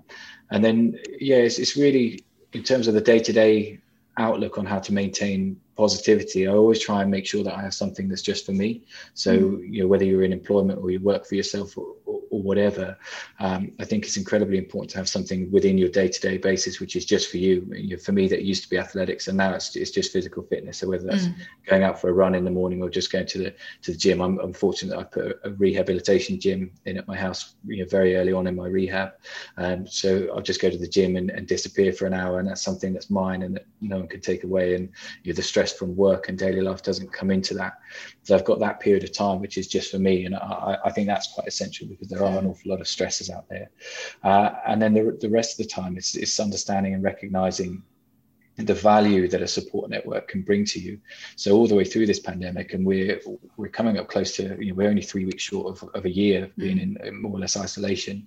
and 0.50 0.64
then, 0.64 0.98
yeah, 1.18 1.36
it's, 1.36 1.58
it's 1.58 1.76
really 1.76 2.24
in 2.52 2.62
terms 2.62 2.88
of 2.88 2.94
the 2.94 3.00
day 3.00 3.18
to 3.20 3.32
day 3.32 3.80
outlook 4.16 4.58
on 4.58 4.66
how 4.66 4.78
to 4.78 4.92
maintain 4.92 5.60
positivity 5.80 6.46
i 6.46 6.52
always 6.52 6.78
try 6.78 7.00
and 7.00 7.10
make 7.10 7.26
sure 7.26 7.42
that 7.42 7.56
i 7.56 7.62
have 7.62 7.72
something 7.72 8.06
that's 8.06 8.20
just 8.30 8.44
for 8.44 8.52
me 8.52 8.82
so 9.14 9.38
mm. 9.38 9.72
you 9.72 9.80
know 9.80 9.88
whether 9.88 10.04
you're 10.04 10.22
in 10.28 10.32
employment 10.32 10.78
or 10.78 10.90
you 10.90 11.00
work 11.00 11.24
for 11.26 11.36
yourself 11.36 11.78
or, 11.78 11.94
or, 12.04 12.19
or 12.30 12.42
whatever. 12.42 12.96
Um, 13.38 13.72
I 13.78 13.84
think 13.84 14.04
it's 14.04 14.16
incredibly 14.16 14.58
important 14.58 14.90
to 14.90 14.98
have 14.98 15.08
something 15.08 15.50
within 15.50 15.76
your 15.76 15.88
day-to-day 15.88 16.38
basis, 16.38 16.80
which 16.80 16.96
is 16.96 17.04
just 17.04 17.30
for 17.30 17.36
you. 17.36 17.66
you 17.72 17.96
know, 17.96 18.02
for 18.02 18.12
me, 18.12 18.28
that 18.28 18.42
used 18.42 18.62
to 18.62 18.70
be 18.70 18.78
athletics, 18.78 19.28
and 19.28 19.36
now 19.36 19.54
it's, 19.54 19.76
it's 19.76 19.90
just 19.90 20.12
physical 20.12 20.42
fitness. 20.44 20.78
So 20.78 20.88
whether 20.88 21.06
that's 21.06 21.26
mm. 21.26 21.34
going 21.66 21.82
out 21.82 22.00
for 22.00 22.08
a 22.08 22.12
run 22.12 22.34
in 22.34 22.44
the 22.44 22.50
morning 22.50 22.82
or 22.82 22.88
just 22.88 23.12
going 23.12 23.26
to 23.26 23.38
the 23.38 23.54
to 23.82 23.92
the 23.92 23.98
gym, 23.98 24.20
I'm, 24.20 24.38
I'm 24.38 24.52
fortunate 24.52 24.96
I 24.96 25.04
put 25.04 25.26
a, 25.26 25.48
a 25.48 25.50
rehabilitation 25.52 26.40
gym 26.40 26.72
in 26.86 26.98
at 26.98 27.06
my 27.06 27.16
house 27.16 27.54
you 27.66 27.78
know, 27.78 27.88
very 27.88 28.16
early 28.16 28.32
on 28.32 28.46
in 28.46 28.56
my 28.56 28.66
rehab. 28.66 29.12
Um, 29.56 29.86
so 29.86 30.28
I'll 30.34 30.42
just 30.42 30.60
go 30.60 30.70
to 30.70 30.78
the 30.78 30.88
gym 30.88 31.16
and, 31.16 31.30
and 31.30 31.46
disappear 31.46 31.92
for 31.92 32.06
an 32.06 32.14
hour, 32.14 32.38
and 32.38 32.48
that's 32.48 32.62
something 32.62 32.92
that's 32.92 33.10
mine 33.10 33.42
and 33.42 33.56
that 33.56 33.66
no 33.80 33.98
one 33.98 34.08
can 34.08 34.20
take 34.20 34.44
away. 34.44 34.74
And 34.74 34.88
you 35.22 35.32
know, 35.32 35.36
the 35.36 35.42
stress 35.42 35.72
from 35.72 35.96
work 35.96 36.28
and 36.28 36.38
daily 36.38 36.60
life 36.60 36.82
doesn't 36.82 37.12
come 37.12 37.30
into 37.30 37.54
that. 37.54 37.78
So 38.22 38.34
I've 38.34 38.44
got 38.44 38.60
that 38.60 38.80
period 38.80 39.04
of 39.04 39.12
time, 39.12 39.40
which 39.40 39.58
is 39.58 39.66
just 39.66 39.90
for 39.90 39.98
me, 39.98 40.24
and 40.24 40.36
I, 40.36 40.78
I 40.84 40.90
think 40.90 41.06
that's 41.06 41.32
quite 41.32 41.48
essential 41.48 41.88
because 41.88 42.08
there 42.08 42.19
are 42.20 42.38
an 42.38 42.46
awful 42.46 42.70
lot 42.70 42.80
of 42.80 42.88
stresses 42.88 43.30
out 43.30 43.48
there. 43.48 43.70
Uh, 44.22 44.50
and 44.66 44.80
then 44.80 44.94
the, 44.94 45.16
the 45.20 45.28
rest 45.28 45.58
of 45.58 45.66
the 45.66 45.72
time, 45.72 45.96
it's, 45.96 46.14
it's 46.14 46.38
understanding 46.40 46.94
and 46.94 47.02
recognizing 47.02 47.82
the 48.66 48.74
value 48.74 49.28
that 49.28 49.42
a 49.42 49.48
support 49.48 49.90
network 49.90 50.28
can 50.28 50.42
bring 50.42 50.64
to 50.66 50.80
you. 50.80 50.98
So 51.36 51.52
all 51.56 51.66
the 51.66 51.74
way 51.74 51.84
through 51.84 52.06
this 52.06 52.20
pandemic, 52.20 52.74
and 52.74 52.84
we're 52.84 53.20
we're 53.56 53.68
coming 53.68 53.98
up 53.98 54.08
close 54.08 54.34
to 54.36 54.56
you 54.60 54.70
know 54.70 54.74
we're 54.74 54.88
only 54.88 55.02
three 55.02 55.24
weeks 55.24 55.42
short 55.42 55.82
of, 55.82 55.88
of 55.94 56.04
a 56.04 56.10
year 56.10 56.44
of 56.44 56.56
being 56.56 56.78
mm. 56.78 56.82
in, 56.82 57.06
in, 57.06 57.22
more 57.22 57.32
or 57.32 57.38
less 57.38 57.56
isolation. 57.56 58.26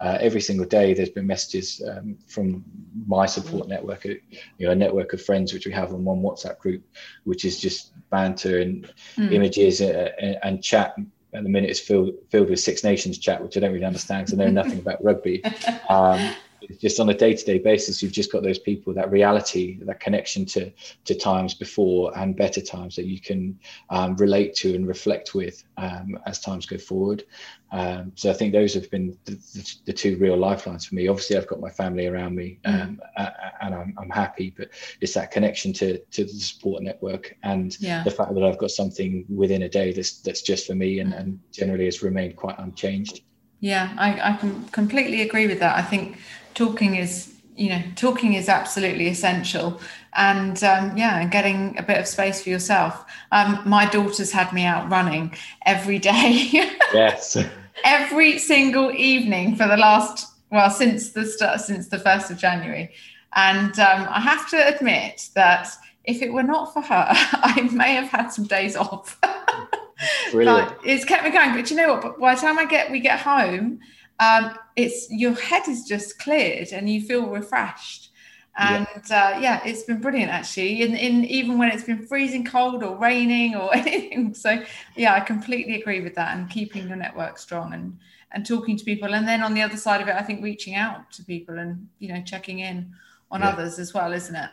Uh, 0.00 0.18
every 0.20 0.40
single 0.40 0.66
day, 0.66 0.94
there's 0.94 1.10
been 1.10 1.26
messages 1.26 1.82
um, 1.88 2.16
from 2.26 2.64
my 3.06 3.26
support 3.26 3.68
network, 3.68 4.04
you 4.04 4.20
know, 4.60 4.70
a 4.70 4.74
network 4.74 5.12
of 5.12 5.22
friends 5.22 5.52
which 5.52 5.66
we 5.66 5.72
have 5.72 5.92
on 5.92 6.04
one 6.04 6.22
WhatsApp 6.22 6.58
group, 6.58 6.82
which 7.24 7.44
is 7.44 7.60
just 7.60 7.92
banter 8.10 8.60
and 8.60 8.92
mm. 9.16 9.32
images 9.32 9.80
uh, 9.80 10.10
and, 10.20 10.38
and 10.42 10.62
chat 10.62 10.94
at 11.34 11.42
the 11.42 11.48
minute 11.48 11.70
it's 11.70 11.80
filled 11.80 12.14
filled 12.30 12.50
with 12.50 12.60
Six 12.60 12.84
Nations 12.84 13.18
chat, 13.18 13.42
which 13.42 13.56
I 13.56 13.60
don't 13.60 13.72
really 13.72 13.84
understand 13.84 14.26
because 14.26 14.38
I 14.38 14.44
know 14.44 14.50
nothing 14.50 14.78
about 14.78 15.02
rugby. 15.04 15.42
Um, 15.90 16.34
just 16.80 17.00
on 17.00 17.08
a 17.08 17.14
day-to-day 17.14 17.58
basis 17.58 18.02
you've 18.02 18.12
just 18.12 18.32
got 18.32 18.42
those 18.42 18.58
people 18.58 18.92
that 18.92 19.10
reality 19.10 19.78
that 19.82 20.00
connection 20.00 20.44
to 20.44 20.70
to 21.04 21.14
times 21.14 21.54
before 21.54 22.16
and 22.18 22.36
better 22.36 22.60
times 22.60 22.96
that 22.96 23.06
you 23.06 23.20
can 23.20 23.58
um, 23.90 24.16
relate 24.16 24.54
to 24.54 24.74
and 24.74 24.86
reflect 24.86 25.34
with 25.34 25.64
um, 25.76 26.18
as 26.26 26.40
times 26.40 26.66
go 26.66 26.78
forward 26.78 27.24
um, 27.72 28.12
so 28.14 28.30
i 28.30 28.32
think 28.32 28.52
those 28.52 28.74
have 28.74 28.90
been 28.90 29.16
the, 29.24 29.32
the, 29.32 29.76
the, 29.86 29.92
two 29.92 30.16
real 30.18 30.36
lifelines 30.36 30.86
for 30.86 30.94
me 30.94 31.08
obviously 31.08 31.36
i've 31.36 31.46
got 31.46 31.60
my 31.60 31.70
family 31.70 32.06
around 32.06 32.34
me 32.34 32.58
mm. 32.64 32.98
and 33.16 33.74
I'm, 33.74 33.94
I'm, 33.98 34.10
happy 34.10 34.54
but 34.56 34.68
it's 35.00 35.14
that 35.14 35.30
connection 35.30 35.72
to 35.74 35.98
to 35.98 36.24
the 36.24 36.30
support 36.30 36.82
network 36.82 37.36
and 37.42 37.78
yeah. 37.80 38.04
the 38.04 38.10
fact 38.10 38.34
that 38.34 38.44
i've 38.44 38.58
got 38.58 38.70
something 38.70 39.24
within 39.28 39.62
a 39.62 39.68
day 39.68 39.92
that's 39.92 40.20
that's 40.20 40.42
just 40.42 40.66
for 40.66 40.74
me 40.74 41.00
and, 41.00 41.12
mm. 41.12 41.18
and 41.18 41.40
generally 41.52 41.86
has 41.86 42.02
remained 42.02 42.36
quite 42.36 42.58
unchanged 42.58 43.22
yeah, 43.64 43.94
I, 43.96 44.32
I 44.32 44.36
can 44.36 44.66
completely 44.68 45.22
agree 45.22 45.46
with 45.46 45.58
that. 45.60 45.74
I 45.78 45.80
think 45.80 46.18
talking 46.54 46.96
is 46.96 47.34
you 47.56 47.68
know 47.68 47.82
talking 47.96 48.34
is 48.34 48.48
absolutely 48.48 49.08
essential. 49.08 49.80
And 50.16 50.62
um, 50.62 50.96
yeah 50.96 51.20
and 51.20 51.30
getting 51.30 51.76
a 51.78 51.82
bit 51.82 51.98
of 51.98 52.06
space 52.06 52.42
for 52.42 52.50
yourself. 52.50 53.04
Um, 53.32 53.60
my 53.64 53.86
daughter's 53.86 54.30
had 54.30 54.52
me 54.52 54.64
out 54.64 54.90
running 54.90 55.34
every 55.66 55.98
day. 55.98 56.70
Yes. 56.92 57.36
Every 57.84 58.38
single 58.38 58.92
evening 58.92 59.56
for 59.56 59.66
the 59.66 59.76
last 59.76 60.32
well 60.52 60.70
since 60.70 61.10
the 61.10 61.26
start 61.26 61.60
since 61.60 61.88
the 61.88 61.96
1st 61.96 62.30
of 62.30 62.38
january. 62.38 62.92
And 63.34 63.76
um, 63.80 64.06
i 64.08 64.20
have 64.20 64.48
to 64.50 64.74
admit 64.74 65.28
that 65.34 65.68
if 66.04 66.22
it 66.22 66.32
were 66.32 66.44
not 66.44 66.72
for 66.72 66.82
her 66.82 67.06
i 67.10 67.68
may 67.72 67.94
have 67.94 68.08
had 68.10 68.28
some 68.28 68.46
days 68.46 68.76
off. 68.76 69.18
Brilliant. 70.30 70.72
it's 70.84 71.04
kept 71.04 71.24
me 71.24 71.30
going. 71.30 71.52
But 71.54 71.70
you 71.70 71.76
know 71.76 71.94
what? 71.94 72.20
By 72.20 72.34
the 72.36 72.40
time 72.40 72.58
i 72.58 72.64
get 72.64 72.92
we 72.92 73.00
get 73.00 73.18
home 73.18 73.80
um, 74.20 74.56
it's 74.76 75.06
your 75.10 75.34
head 75.34 75.68
is 75.68 75.84
just 75.84 76.18
cleared 76.18 76.72
and 76.72 76.88
you 76.88 77.02
feel 77.02 77.26
refreshed 77.26 78.10
and 78.56 78.86
yeah. 79.10 79.34
Uh, 79.34 79.40
yeah, 79.40 79.60
it's 79.64 79.82
been 79.82 80.00
brilliant 80.00 80.30
actually. 80.30 80.82
In, 80.82 80.94
in 80.94 81.24
even 81.24 81.58
when 81.58 81.70
it's 81.70 81.82
been 81.82 82.06
freezing 82.06 82.44
cold 82.44 82.84
or 82.84 82.96
raining 82.96 83.56
or 83.56 83.74
anything. 83.76 84.34
So 84.34 84.62
yeah, 84.96 85.14
I 85.14 85.20
completely 85.20 85.80
agree 85.80 86.00
with 86.00 86.14
that. 86.14 86.36
And 86.36 86.48
keeping 86.48 86.88
your 86.88 86.96
network 86.96 87.38
strong 87.38 87.74
and 87.74 87.98
and 88.30 88.44
talking 88.44 88.76
to 88.76 88.84
people, 88.84 89.14
and 89.14 89.28
then 89.28 89.42
on 89.42 89.54
the 89.54 89.62
other 89.62 89.76
side 89.76 90.00
of 90.00 90.08
it, 90.08 90.14
I 90.14 90.22
think 90.22 90.42
reaching 90.42 90.74
out 90.74 91.10
to 91.12 91.24
people 91.24 91.58
and 91.58 91.88
you 91.98 92.08
know 92.08 92.22
checking 92.22 92.60
in 92.60 92.92
on 93.30 93.40
yeah. 93.40 93.48
others 93.48 93.78
as 93.78 93.92
well, 93.92 94.12
isn't 94.12 94.34
it? 94.34 94.50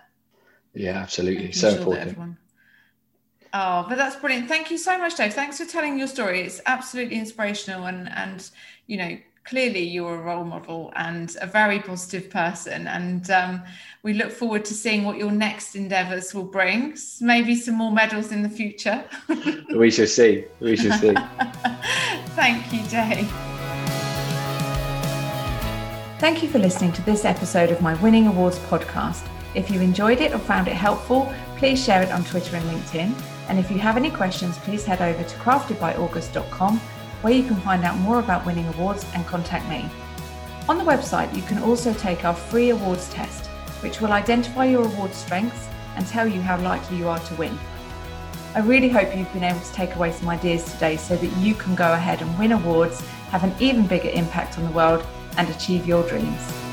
Yeah, 0.73 0.97
absolutely. 0.97 1.45
Making 1.45 1.53
so 1.53 1.69
sure 1.71 1.77
important. 1.97 2.37
Oh, 3.53 3.85
but 3.87 3.97
that's 3.97 4.15
brilliant. 4.15 4.47
Thank 4.47 4.71
you 4.71 4.77
so 4.77 4.97
much, 4.97 5.15
Dave. 5.15 5.33
Thanks 5.33 5.57
for 5.57 5.65
telling 5.65 5.99
your 5.99 6.07
story. 6.07 6.41
It's 6.41 6.61
absolutely 6.65 7.17
inspirational 7.17 7.85
and 7.85 8.09
and 8.09 8.49
you 8.87 8.97
know 8.97 9.17
clearly 9.51 9.83
you're 9.83 10.15
a 10.15 10.21
role 10.21 10.45
model 10.45 10.93
and 10.95 11.35
a 11.41 11.45
very 11.45 11.77
positive 11.79 12.29
person 12.29 12.87
and 12.87 13.29
um, 13.31 13.61
we 14.01 14.13
look 14.13 14.31
forward 14.31 14.63
to 14.63 14.73
seeing 14.73 15.03
what 15.03 15.17
your 15.17 15.29
next 15.29 15.75
endeavors 15.75 16.33
will 16.33 16.45
bring. 16.45 16.95
Maybe 17.19 17.55
some 17.55 17.75
more 17.75 17.91
medals 17.91 18.31
in 18.31 18.43
the 18.43 18.49
future. 18.49 19.03
We 19.75 19.91
shall 19.91 20.07
see. 20.07 20.45
We 20.61 20.77
shall 20.77 20.97
see. 20.97 21.13
Thank 22.39 22.71
you 22.73 22.81
dave 22.87 23.29
thank 26.19 26.43
you 26.43 26.49
for 26.49 26.59
listening 26.59 26.91
to 26.93 27.01
this 27.01 27.25
episode 27.25 27.71
of 27.71 27.81
my 27.81 27.95
winning 27.95 28.27
awards 28.27 28.59
podcast. 28.71 29.27
If 29.55 29.71
you 29.71 29.81
enjoyed 29.81 30.21
it 30.21 30.33
or 30.33 30.39
found 30.39 30.67
it 30.67 30.75
helpful 30.75 31.33
please 31.57 31.83
share 31.83 32.01
it 32.01 32.11
on 32.11 32.23
twitter 32.23 32.55
and 32.55 32.65
linkedin. 32.69 33.11
And 33.49 33.59
if 33.59 33.69
you 33.71 33.79
have 33.79 33.97
any 33.97 34.11
questions 34.11 34.57
please 34.59 34.85
head 34.85 35.01
over 35.01 35.23
to 35.23 35.35
craftedbyaugust.com 35.37 36.79
where 37.21 37.33
you 37.33 37.43
can 37.43 37.55
find 37.57 37.83
out 37.83 37.97
more 37.97 38.19
about 38.19 38.45
winning 38.45 38.67
awards 38.67 39.05
and 39.13 39.25
contact 39.25 39.67
me. 39.69 39.89
On 40.69 40.77
the 40.77 40.83
website, 40.83 41.35
you 41.35 41.41
can 41.43 41.59
also 41.59 41.93
take 41.93 42.25
our 42.25 42.33
free 42.33 42.69
awards 42.69 43.09
test, 43.09 43.47
which 43.81 44.01
will 44.01 44.11
identify 44.11 44.65
your 44.65 44.85
award 44.85 45.13
strengths 45.13 45.67
and 45.95 46.05
tell 46.07 46.27
you 46.27 46.41
how 46.41 46.59
likely 46.61 46.97
you 46.97 47.07
are 47.07 47.19
to 47.19 47.35
win. 47.35 47.57
I 48.53 48.59
really 48.59 48.89
hope 48.89 49.15
you've 49.15 49.31
been 49.33 49.43
able 49.43 49.59
to 49.59 49.73
take 49.73 49.95
away 49.95 50.11
some 50.11 50.29
ideas 50.29 50.71
today 50.73 50.97
so 50.97 51.15
that 51.15 51.37
you 51.37 51.55
can 51.55 51.73
go 51.73 51.93
ahead 51.93 52.21
and 52.21 52.37
win 52.37 52.51
awards, 52.51 53.01
have 53.29 53.43
an 53.43 53.53
even 53.59 53.87
bigger 53.87 54.09
impact 54.09 54.57
on 54.57 54.65
the 54.65 54.71
world, 54.71 55.05
and 55.37 55.49
achieve 55.49 55.87
your 55.87 56.07
dreams. 56.07 56.70